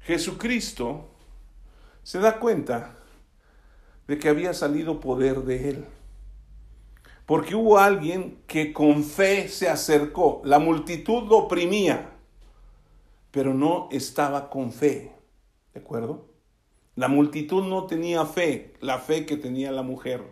[0.00, 1.10] Jesucristo
[2.02, 2.96] se da cuenta
[4.08, 5.84] de que había salido poder de él.
[7.26, 10.40] Porque hubo alguien que con fe se acercó.
[10.44, 12.12] La multitud lo oprimía,
[13.32, 15.12] pero no estaba con fe.
[15.74, 16.26] ¿De acuerdo?
[16.94, 20.22] La multitud no tenía fe, la fe que tenía la mujer.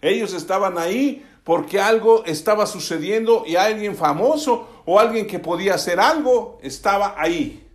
[0.00, 6.00] Ellos estaban ahí porque algo estaba sucediendo y alguien famoso o alguien que podía hacer
[6.00, 7.66] algo estaba ahí.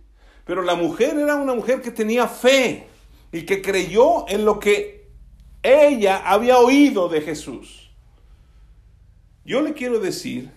[0.44, 2.88] Pero la mujer era una mujer que tenía fe
[3.30, 5.08] y que creyó en lo que
[5.62, 7.89] ella había oído de Jesús.
[9.50, 10.48] Yo le quiero decir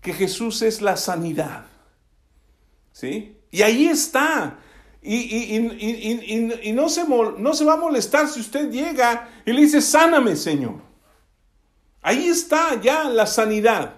[0.00, 1.66] que Jesús es la sanidad.
[2.90, 3.36] ¿Sí?
[3.50, 4.56] Y ahí está.
[5.02, 10.36] Y, no, se, no se va a molestar si usted llega y le dice, sáname,
[10.36, 10.76] Señor.
[12.00, 13.96] Ahí está ya la sanidad.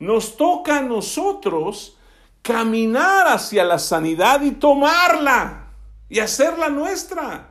[0.00, 1.96] Nos toca a nosotros
[2.42, 5.74] caminar hacia la sanidad y tomarla
[6.08, 7.49] y hacerla nuestra.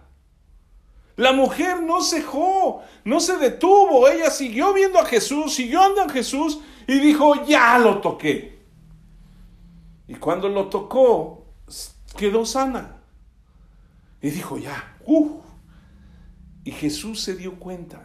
[1.19, 6.15] La mujer no cejó, no se detuvo, ella siguió viendo a Jesús, siguió andando a
[6.15, 8.57] Jesús y dijo, ya lo toqué.
[10.07, 11.43] Y cuando lo tocó,
[12.15, 13.01] quedó sana.
[14.21, 15.41] Y dijo, ya, uh.
[16.63, 18.01] Y Jesús se dio cuenta,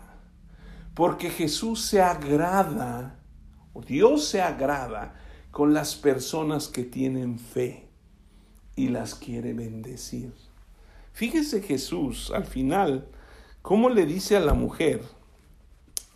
[0.94, 3.20] porque Jesús se agrada,
[3.86, 5.14] Dios se agrada
[5.52, 7.86] con las personas que tienen fe
[8.74, 10.34] y las quiere bendecir.
[11.14, 13.08] Fíjese Jesús al final,
[13.62, 15.00] cómo le dice a la mujer,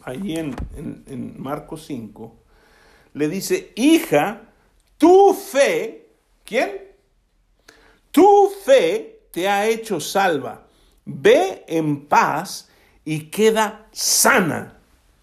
[0.02, 2.36] ahí en, en, en Marcos 5,
[3.14, 4.42] le dice, hija,
[4.98, 6.10] tu fe,
[6.44, 6.88] ¿quién?
[8.10, 10.66] Tu fe te ha hecho salva.
[11.04, 12.68] Ve en paz
[13.04, 14.78] y queda sana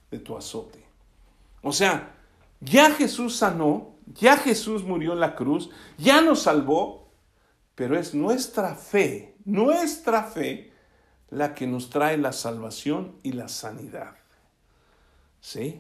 [0.10, 0.84] de tu azote.
[1.62, 2.16] O sea,
[2.62, 7.10] ya Jesús sanó, ya Jesús murió en la cruz, ya nos salvó,
[7.76, 10.74] pero es nuestra fe, nuestra fe,
[11.30, 14.16] la que nos trae la salvación y la sanidad.
[15.40, 15.80] ¿Sí?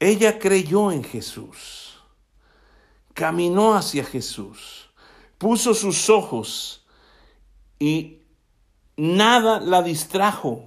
[0.00, 1.94] Ella creyó en Jesús
[3.14, 4.90] caminó hacia Jesús,
[5.38, 6.84] puso sus ojos
[7.78, 8.18] y
[8.96, 10.66] nada la distrajo.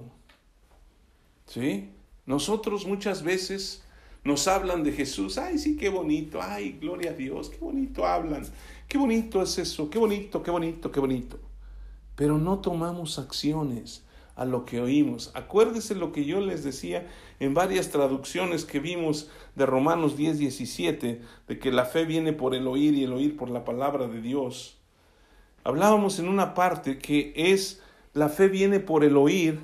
[1.46, 1.90] ¿Sí?
[2.26, 3.84] Nosotros muchas veces
[4.24, 8.46] nos hablan de Jesús, ay, sí, qué bonito, ay, gloria a Dios, qué bonito hablan,
[8.88, 11.38] qué bonito es eso, qué bonito, qué bonito, qué bonito.
[12.16, 15.30] Pero no tomamos acciones a lo que oímos.
[15.34, 17.06] Acuérdese lo que yo les decía
[17.40, 22.54] en varias traducciones que vimos de Romanos 10, 17, de que la fe viene por
[22.54, 24.78] el oír y el oír por la palabra de Dios.
[25.64, 27.82] Hablábamos en una parte que es
[28.14, 29.60] la fe viene por el oír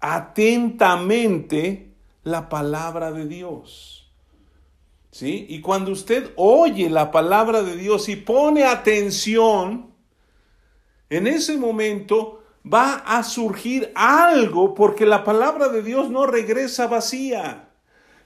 [0.00, 1.92] atentamente
[2.24, 3.99] la palabra de Dios.
[5.10, 5.46] ¿Sí?
[5.48, 9.90] Y cuando usted oye la palabra de Dios y pone atención,
[11.08, 17.68] en ese momento va a surgir algo porque la palabra de Dios no regresa vacía.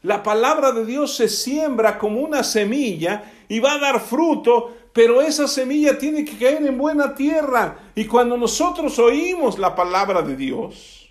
[0.02, 5.22] La palabra de Dios se siembra como una semilla y va a dar fruto, pero
[5.22, 7.78] esa semilla tiene que caer en buena tierra.
[7.94, 11.10] Y cuando nosotros oímos la palabra de Dios,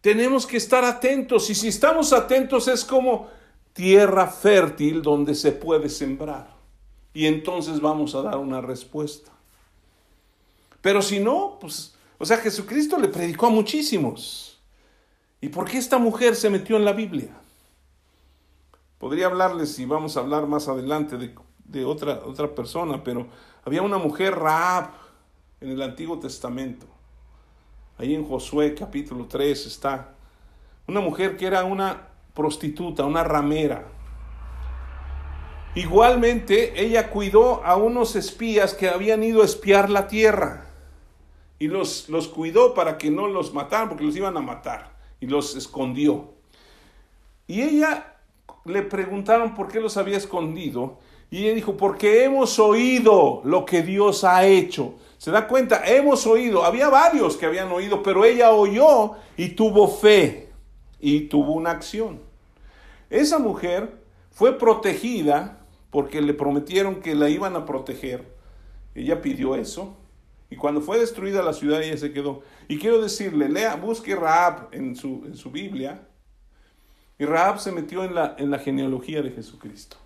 [0.00, 1.50] tenemos que estar atentos.
[1.50, 3.28] Y si estamos atentos es como
[3.80, 6.54] tierra fértil donde se puede sembrar.
[7.14, 9.32] Y entonces vamos a dar una respuesta.
[10.82, 14.60] Pero si no, pues, o sea, Jesucristo le predicó a muchísimos.
[15.40, 17.30] ¿Y por qué esta mujer se metió en la Biblia?
[18.98, 21.16] Podría hablarles, y vamos a hablar más adelante,
[21.64, 23.28] de, otra, otra persona, pero
[23.64, 24.90] había una mujer Raab
[25.58, 26.84] en el Antiguo Testamento.
[27.96, 30.12] Ahí en Josué capítulo 3 está.
[30.86, 33.86] Una mujer que era una prostituta, una ramera.
[35.74, 40.66] Igualmente, ella cuidó a unos espías que habían ido a espiar la tierra
[41.60, 45.26] y los, los cuidó para que no los mataran, porque los iban a matar, y
[45.26, 46.30] los escondió.
[47.46, 48.16] Y ella
[48.64, 50.98] le preguntaron por qué los había escondido,
[51.30, 54.94] y ella dijo, porque hemos oído lo que Dios ha hecho.
[55.18, 55.82] ¿Se da cuenta?
[55.86, 56.64] Hemos oído.
[56.64, 60.49] Había varios que habían oído, pero ella oyó y tuvo fe
[61.00, 62.20] y tuvo una acción.
[63.08, 63.92] Esa mujer
[64.30, 68.24] fue protegida porque le prometieron que la iban a proteger.
[68.94, 69.96] Ella pidió eso
[70.50, 72.42] y cuando fue destruida la ciudad, ella se quedó.
[72.68, 76.08] Y quiero decirle, lea, busque Raab en su, en su Biblia.
[77.18, 79.96] Y Raab se metió en la, en la genealogía de Jesucristo.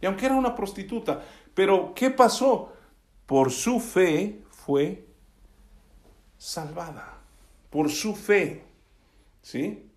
[0.00, 1.22] Y aunque era una prostituta,
[1.54, 2.72] Pero, ¿qué pasó?
[3.26, 5.06] Por su fe fue
[6.36, 7.18] salvada.
[7.70, 8.64] Por su fe.
[9.42, 9.87] ¿Sí?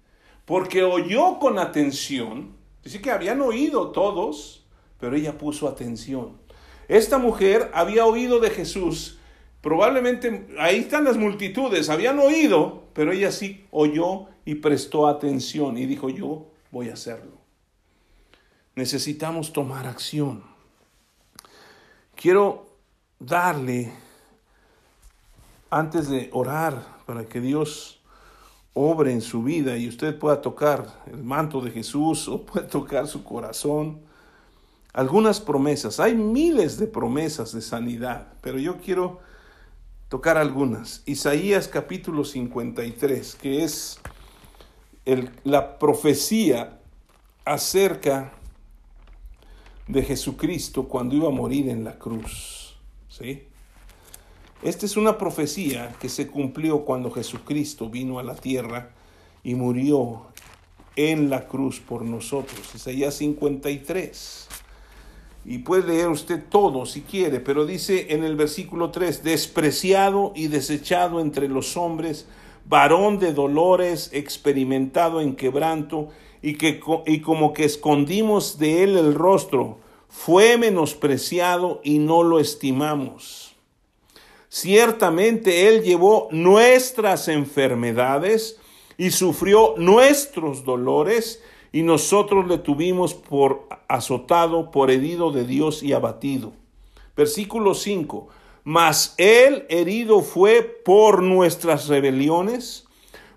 [0.51, 2.57] Porque oyó con atención.
[2.83, 4.65] Dice que habían oído todos,
[4.99, 6.41] pero ella puso atención.
[6.89, 9.17] Esta mujer había oído de Jesús.
[9.61, 15.85] Probablemente ahí están las multitudes, habían oído, pero ella sí oyó y prestó atención y
[15.85, 17.37] dijo, yo voy a hacerlo.
[18.75, 20.43] Necesitamos tomar acción.
[22.13, 22.65] Quiero
[23.19, 23.93] darle,
[25.69, 28.00] antes de orar, para que Dios
[28.73, 33.07] obre en su vida y usted pueda tocar el manto de Jesús o pueda tocar
[33.07, 33.99] su corazón,
[34.93, 35.99] algunas promesas.
[35.99, 39.19] Hay miles de promesas de sanidad, pero yo quiero
[40.09, 41.03] tocar algunas.
[41.05, 43.99] Isaías capítulo 53, que es
[45.43, 46.79] la profecía
[47.45, 48.33] acerca
[49.87, 52.77] de Jesucristo cuando iba a morir en la cruz.
[53.09, 53.47] ¿sí?
[54.63, 58.91] Esta es una profecía que se cumplió cuando Jesucristo vino a la tierra
[59.43, 60.27] y murió
[60.95, 62.59] en la cruz por nosotros.
[62.75, 64.47] Isaías 53.
[65.45, 70.47] Y puede leer usted todo si quiere, pero dice en el versículo 3, despreciado y
[70.47, 72.27] desechado entre los hombres,
[72.67, 76.09] varón de dolores, experimentado en quebranto,
[76.43, 82.39] y, que, y como que escondimos de él el rostro, fue menospreciado y no lo
[82.39, 83.50] estimamos.
[84.53, 88.59] Ciertamente él llevó nuestras enfermedades
[88.97, 91.41] y sufrió nuestros dolores,
[91.71, 96.51] y nosotros le tuvimos por azotado, por herido de Dios y abatido.
[97.15, 98.27] Versículo 5
[98.65, 102.85] mas él herido fue por nuestras rebeliones,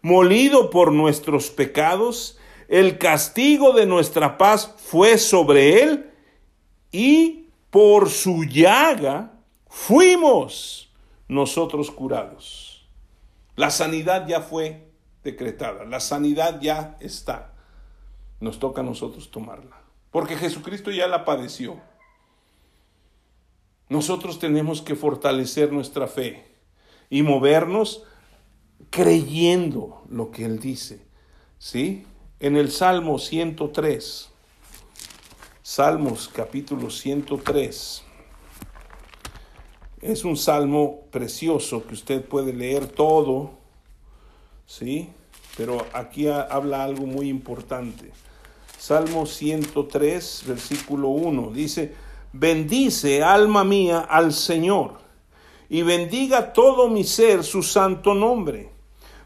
[0.03, 2.39] molido por nuestros pecados,
[2.69, 6.11] el castigo de nuestra paz fue sobre él,
[6.91, 9.33] y por su llaga
[9.69, 10.84] fuimos
[11.29, 12.89] nosotros curados.
[13.57, 14.91] La sanidad ya fue
[15.23, 17.53] decretada, la sanidad ya está.
[18.41, 21.81] Nos toca a nosotros tomarla, porque Jesucristo ya la padeció.
[23.89, 26.55] Nosotros tenemos que fortalecer nuestra fe
[27.11, 28.05] y movernos
[28.91, 31.07] creyendo lo que Él dice.
[31.59, 32.07] ¿Sí?
[32.41, 34.31] En el Salmo 103,
[35.63, 38.04] Salmos capítulo 103,
[40.05, 43.53] es un salmo precioso que usted puede leer todo,
[44.67, 45.09] ¿sí?
[45.57, 48.11] Pero aquí habla algo muy importante.
[48.79, 51.95] Salmo 103, versículo 1, dice,
[52.35, 54.99] Bendice, alma mía, al Señor,
[55.71, 58.69] y bendiga todo mi ser su santo nombre.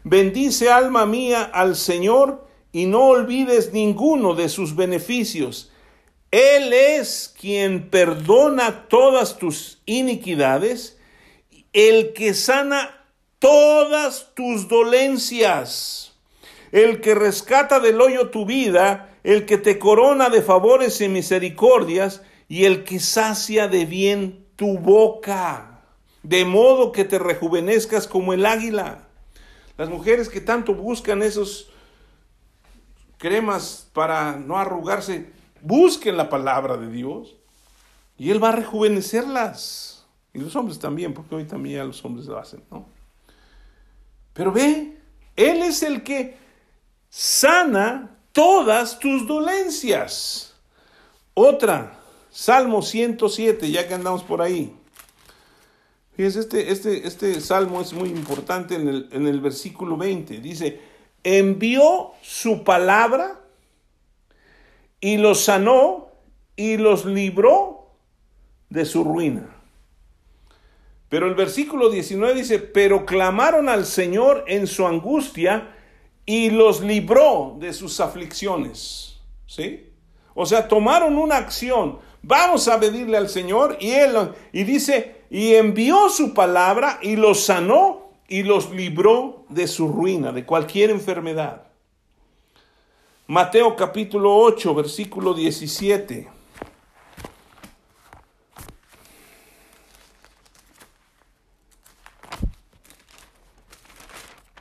[0.05, 5.71] Bendice, alma mía, al Señor, y no olvides ninguno de sus beneficios.
[6.31, 10.97] Él es quien perdona todas tus iniquidades,
[11.73, 13.05] el que sana
[13.39, 16.13] todas tus dolencias,
[16.71, 22.21] el que rescata del hoyo tu vida, el que te corona de favores y misericordias,
[22.47, 25.81] y el que sacia de bien tu boca,
[26.21, 29.07] de modo que te rejuvenezcas como el águila.
[29.77, 31.71] Las mujeres que tanto buscan esos
[33.17, 37.35] cremas para no arrugarse, busquen la palabra de Dios
[38.17, 40.05] y Él va a rejuvenecerlas.
[40.33, 42.85] Y los hombres también, porque hoy también ya los hombres lo hacen, ¿no?
[44.33, 44.97] Pero ve,
[45.35, 46.37] Él es el que
[47.09, 50.53] sana todas tus dolencias.
[51.33, 51.99] Otra,
[52.29, 54.75] Salmo 107, ya que andamos por ahí.
[56.15, 60.39] Fíjense, este, este, este salmo es muy importante en el, en el versículo 20.
[60.41, 60.81] Dice,
[61.23, 63.38] envió su palabra
[65.01, 66.09] y los sanó
[66.55, 67.89] y los libró
[68.69, 69.55] de su ruina.
[71.07, 75.75] Pero el versículo 19 dice, pero clamaron al Señor en su angustia
[76.25, 79.19] y los libró de sus aflicciones.
[79.47, 79.87] ¿Sí?
[80.35, 84.13] O sea, tomaron una acción Vamos a pedirle al Señor y él
[84.51, 90.31] y dice, y envió su palabra y los sanó y los libró de su ruina,
[90.31, 91.63] de cualquier enfermedad.
[93.29, 96.27] Mateo capítulo 8, versículo 17.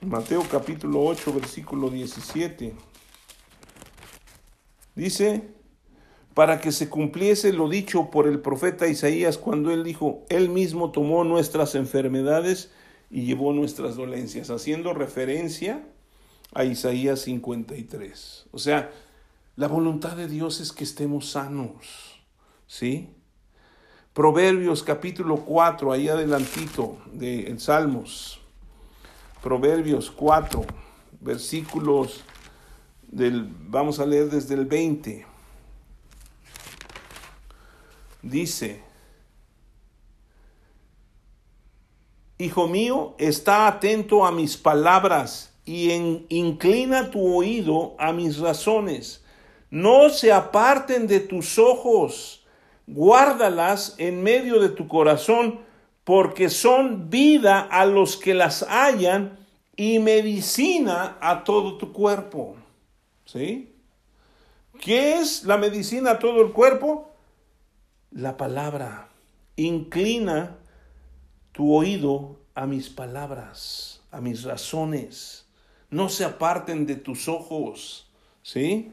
[0.03, 2.75] Mateo capítulo 8, versículo 17.
[4.95, 5.49] Dice,
[6.35, 10.93] para que se cumpliese lo dicho por el profeta Isaías cuando él dijo, Él mismo
[10.93, 12.71] tomó nuestras enfermedades
[13.11, 15.87] y llevó nuestras dolencias, haciendo referencia
[16.59, 18.47] a Isaías 53.
[18.51, 18.91] O sea,
[19.55, 22.21] la voluntad de Dios es que estemos sanos,
[22.67, 23.11] ¿sí?
[24.13, 28.41] Proverbios capítulo 4, ahí adelantito de Salmos.
[29.41, 30.65] Proverbios 4,
[31.21, 32.25] versículos
[33.07, 35.25] del, vamos a leer desde el 20.
[38.23, 38.83] Dice,
[42.37, 45.93] Hijo mío, está atento a mis palabras y
[46.31, 49.23] inclina tu oído a mis razones.
[49.69, 52.47] No se aparten de tus ojos,
[52.87, 55.61] guárdalas en medio de tu corazón,
[56.05, 59.39] porque son vida a los que las hallan
[59.77, 62.57] y medicina a todo tu cuerpo.
[63.27, 63.75] ¿Sí?
[64.81, 67.11] ¿Qué es la medicina a todo el cuerpo?
[68.11, 69.11] La palabra.
[69.57, 70.57] Inclina
[71.53, 75.45] tu oído a mis palabras, a mis razones
[75.91, 78.11] no se aparten de tus ojos.
[78.43, 78.93] ¿Sí?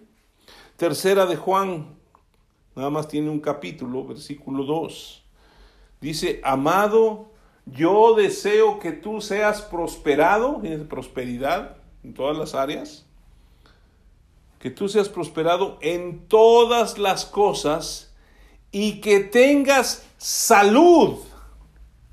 [0.78, 1.96] Tercera de Juan,
[2.76, 5.24] nada más tiene un capítulo, versículo 2.
[6.02, 7.32] Dice, amado,
[7.66, 13.06] yo deseo que tú seas prosperado, en prosperidad en todas las áreas,
[14.60, 18.14] que tú seas prosperado en todas las cosas
[18.72, 21.20] y que tengas salud,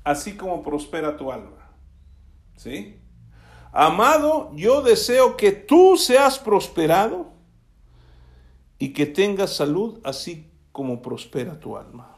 [0.03, 1.71] así como prospera tu alma.
[2.55, 2.97] ¿Sí?
[3.75, 7.31] Amado, yo deseo que tú seas prosperado
[8.77, 12.15] y que tengas salud así como prospera tu alma.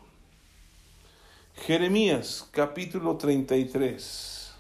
[1.55, 4.53] Jeremías capítulo 33.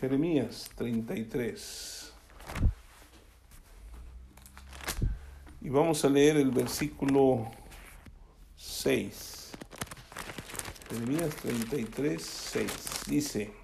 [0.00, 2.12] Jeremías 33.
[5.60, 7.50] Y vamos a leer el versículo
[8.56, 9.50] 6.
[10.88, 12.72] Jeremías 33, 6.
[13.08, 13.57] Dice,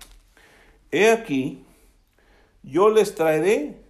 [0.95, 1.65] He aquí,
[2.63, 3.83] yo les traeré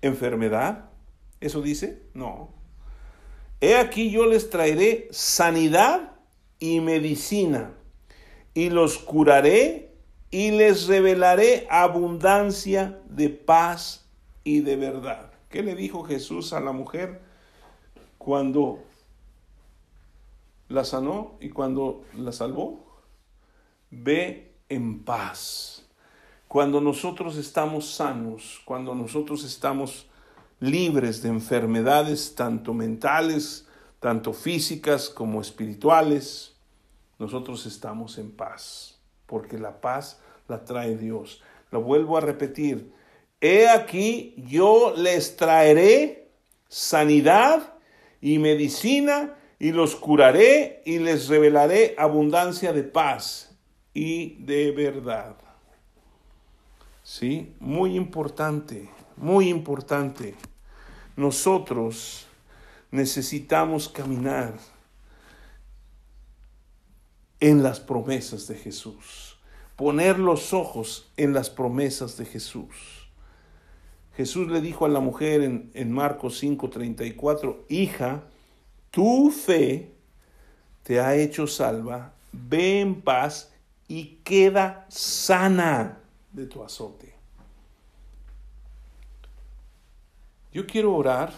[0.00, 0.88] enfermedad.
[1.42, 2.02] ¿Eso dice?
[2.14, 2.48] No.
[3.60, 6.12] He aquí, yo les traeré sanidad
[6.58, 7.74] y medicina,
[8.54, 9.92] y los curaré
[10.30, 14.08] y les revelaré abundancia de paz
[14.42, 15.30] y de verdad.
[15.50, 17.20] ¿Qué le dijo Jesús a la mujer
[18.16, 18.82] cuando
[20.68, 23.02] la sanó y cuando la salvó?
[23.90, 25.84] Ve en paz
[26.48, 30.08] cuando nosotros estamos sanos, cuando nosotros estamos
[30.60, 33.68] libres de enfermedades tanto mentales,
[34.00, 36.56] tanto físicas como espirituales,
[37.18, 41.42] nosotros estamos en paz, porque la paz la trae Dios.
[41.70, 42.92] Lo vuelvo a repetir,
[43.42, 46.30] he aquí yo les traeré
[46.66, 47.74] sanidad
[48.22, 53.54] y medicina y los curaré y les revelaré abundancia de paz
[53.92, 55.47] y de verdad.
[57.08, 57.54] ¿Sí?
[57.58, 58.86] Muy importante,
[59.16, 60.34] muy importante.
[61.16, 62.26] Nosotros
[62.90, 64.52] necesitamos caminar
[67.40, 69.38] en las promesas de Jesús,
[69.74, 73.08] poner los ojos en las promesas de Jesús.
[74.14, 78.24] Jesús le dijo a la mujer en, en Marcos 5:34, hija,
[78.90, 79.94] tu fe
[80.82, 83.50] te ha hecho salva, ve en paz
[83.86, 85.97] y queda sana
[86.32, 87.14] de tu azote.
[90.52, 91.32] Yo quiero orar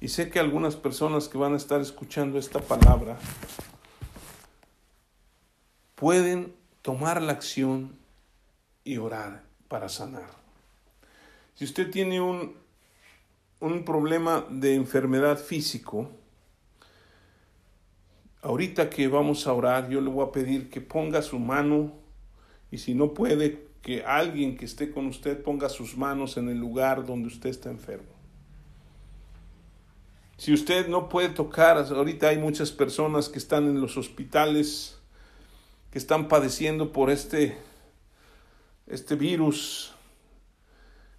[0.00, 3.18] y sé que algunas personas que van a estar escuchando esta palabra
[5.94, 7.96] pueden tomar la acción
[8.82, 10.30] y orar para sanar.
[11.54, 12.56] Si usted tiene un,
[13.60, 16.10] un problema de enfermedad físico,
[18.40, 22.01] ahorita que vamos a orar, yo le voy a pedir que ponga su mano
[22.72, 26.58] y si no puede, que alguien que esté con usted ponga sus manos en el
[26.58, 28.12] lugar donde usted está enfermo.
[30.36, 34.98] Si usted no puede tocar, ahorita hay muchas personas que están en los hospitales,
[35.90, 37.58] que están padeciendo por este,
[38.86, 39.94] este virus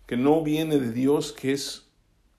[0.08, 1.88] que no viene de Dios, que es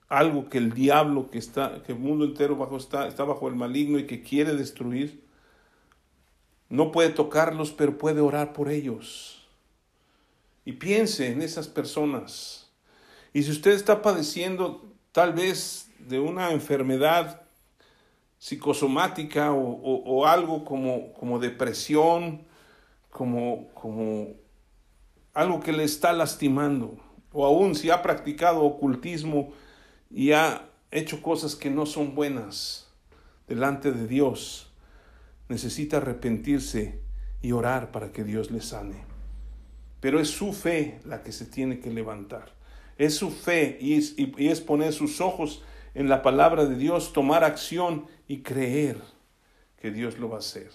[0.08, 3.54] algo que el diablo, que, está, que el mundo entero bajo, está, está bajo el
[3.54, 5.23] maligno y que quiere destruir.
[6.74, 9.46] No puede tocarlos, pero puede orar por ellos.
[10.64, 12.68] Y piense en esas personas.
[13.32, 17.42] Y si usted está padeciendo tal vez de una enfermedad
[18.38, 22.42] psicosomática o, algo como, como depresión,
[23.08, 24.30] como, como
[25.32, 26.98] algo que le está lastimando,
[27.32, 29.52] o aún si ha practicado ocultismo
[30.10, 32.88] y ha hecho cosas que no son buenas
[33.46, 34.73] delante de Dios,
[35.48, 37.00] necesita arrepentirse
[37.42, 39.04] y orar para que Dios le sane.
[40.00, 42.54] Pero es su fe la que se tiene que levantar.
[42.96, 43.94] Es su fe y
[44.48, 45.62] es, poner sus ojos
[45.94, 49.00] en la palabra de Dios, tomar acción y creer
[49.80, 50.70] que Dios lo va a hacer.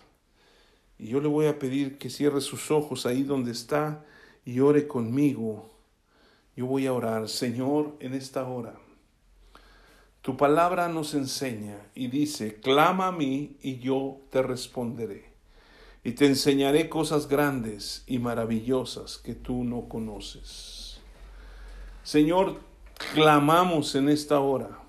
[0.98, 4.04] Y yo le voy a pedir que cierre sus ojos ahí donde está
[4.46, 5.70] y ore conmigo.
[6.56, 8.80] Yo voy a orar, Señor, en esta hora.
[10.22, 15.30] Tu palabra nos enseña y dice, clama a mí y yo te responderé.
[16.04, 21.00] Y te enseñaré cosas grandes y maravillosas que tú no conoces.
[22.04, 22.60] Señor,
[23.14, 24.80] clamamos en esta hora,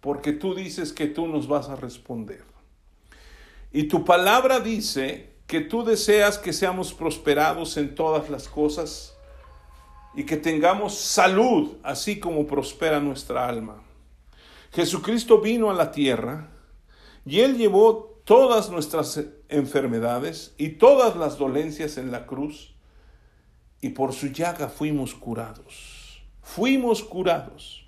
[0.00, 2.44] porque tú dices que tú nos vas a responder.
[3.72, 9.16] Y tu palabra dice que tú deseas que seamos prosperados en todas las cosas
[10.14, 13.82] y que tengamos salud, así como prospera nuestra alma.
[14.74, 16.48] Jesucristo vino a la tierra
[17.24, 22.74] y Él llevó todas nuestras enfermedades y todas las dolencias en la cruz
[23.80, 26.22] y por su llaga fuimos curados.
[26.42, 27.84] Fuimos curados.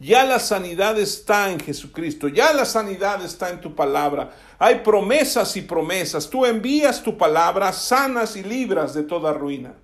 [0.00, 4.36] Ya la sanidad está en Jesucristo, ya la sanidad está en tu palabra.
[4.58, 6.28] Hay promesas y promesas.
[6.28, 9.74] Tú envías tu palabra, sanas y libras de toda ruina.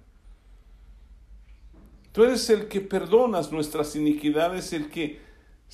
[2.13, 5.24] Tú eres el que perdonas nuestras iniquidades, el que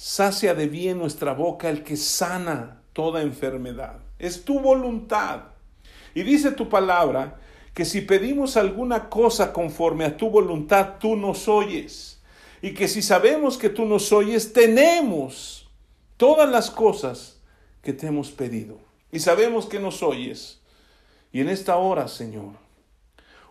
[0.01, 3.99] sacia de bien nuestra boca, el que sana toda enfermedad.
[4.19, 5.43] Es tu voluntad.
[6.15, 7.39] Y dice tu palabra
[7.75, 12.19] que si pedimos alguna cosa conforme a tu voluntad, tú nos oyes.
[12.63, 15.69] Y que si sabemos que tú nos oyes, tenemos
[16.17, 17.39] todas las cosas
[17.83, 18.79] que te hemos pedido.
[19.13, 20.63] Y sabemos que nos oyes.
[21.31, 22.55] Y en esta hora, Señor,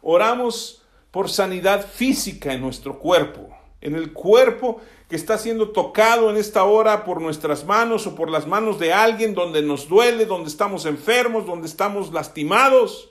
[0.02, 0.82] oramos
[1.12, 6.64] por sanidad física en nuestro cuerpo, en el cuerpo que está siendo tocado en esta
[6.66, 10.86] hora por nuestras manos o por las manos de alguien donde nos duele, donde estamos
[10.86, 13.10] enfermos, donde estamos lastimados,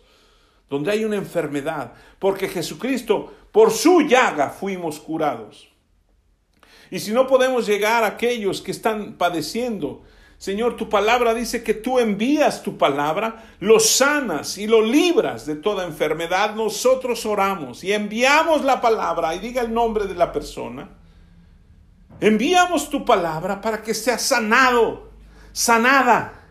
[0.71, 1.95] donde hay una enfermedad.
[2.21, 5.69] Porque Jesucristo, por su llaga fuimos curados.
[6.89, 10.03] Y si no podemos llegar a aquellos que están padeciendo,
[10.39, 15.57] Señor, tu palabra dice que tú envías tu palabra, lo sanas y lo libras de
[15.57, 16.55] toda enfermedad.
[16.55, 20.98] Nosotros oramos y enviamos la palabra y diga el nombre de la persona
[22.21, 25.13] Enviamos tu palabra para que sea sanado,
[25.53, 26.51] sanada,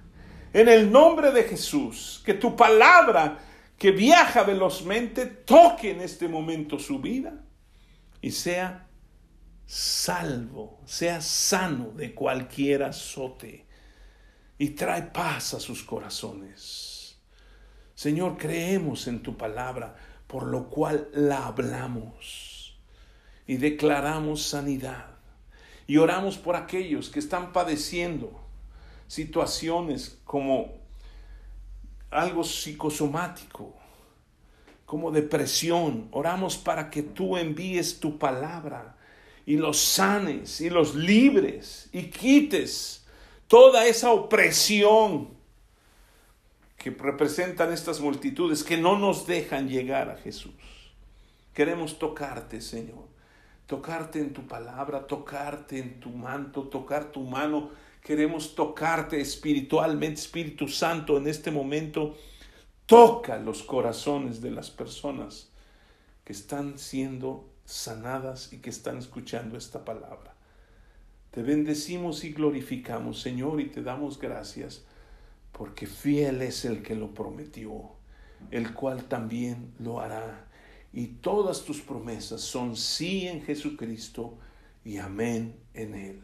[0.54, 2.22] en el nombre de Jesús.
[2.26, 3.40] Que tu palabra
[3.78, 7.44] que viaja velozmente toque en este momento su vida
[8.22, 8.88] y sea
[9.66, 13.68] salvo, sea sano de cualquier azote
[14.58, 17.20] y trae paz a sus corazones.
[17.94, 19.96] Señor, creemos en tu palabra,
[20.28, 22.80] por lo cual la hablamos
[23.46, 25.17] y declaramos sanidad
[25.88, 28.38] y oramos por aquellos que están padeciendo
[29.08, 30.76] situaciones como
[32.12, 33.74] algo psicosomático,
[34.86, 36.10] como depresión.
[36.12, 38.98] Oramos para que tú envíes tu palabra
[39.46, 43.06] y los sanes y los libres y quites
[43.48, 45.30] toda esa opresión
[46.78, 50.54] que representan estas multitudes que no nos dejan llegar a Jesús.
[51.54, 53.07] Queremos tocarte, Señor
[53.68, 57.70] tocarte en tu palabra, tocarte en tu manto, tocar tu mano.
[58.02, 62.16] Queremos tocarte espiritualmente, Espíritu Santo, en este momento.
[62.86, 65.50] Toca los corazones de las personas
[66.24, 70.34] que están siendo sanadas y que están escuchando esta palabra.
[71.32, 74.86] Te bendecimos y glorificamos, Señor, y te damos gracias,
[75.52, 77.92] porque fiel es el que lo prometió,
[78.52, 80.47] el cual también lo hará
[80.94, 84.38] y todas tus promesas son sí en Jesucristo
[84.84, 86.22] y amén en Él.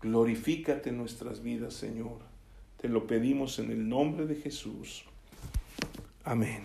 [0.00, 2.18] Glorifícate nuestras vidas, Señor.
[2.80, 5.04] Te lo pedimos en el nombre de Jesús.
[6.24, 6.62] Amén.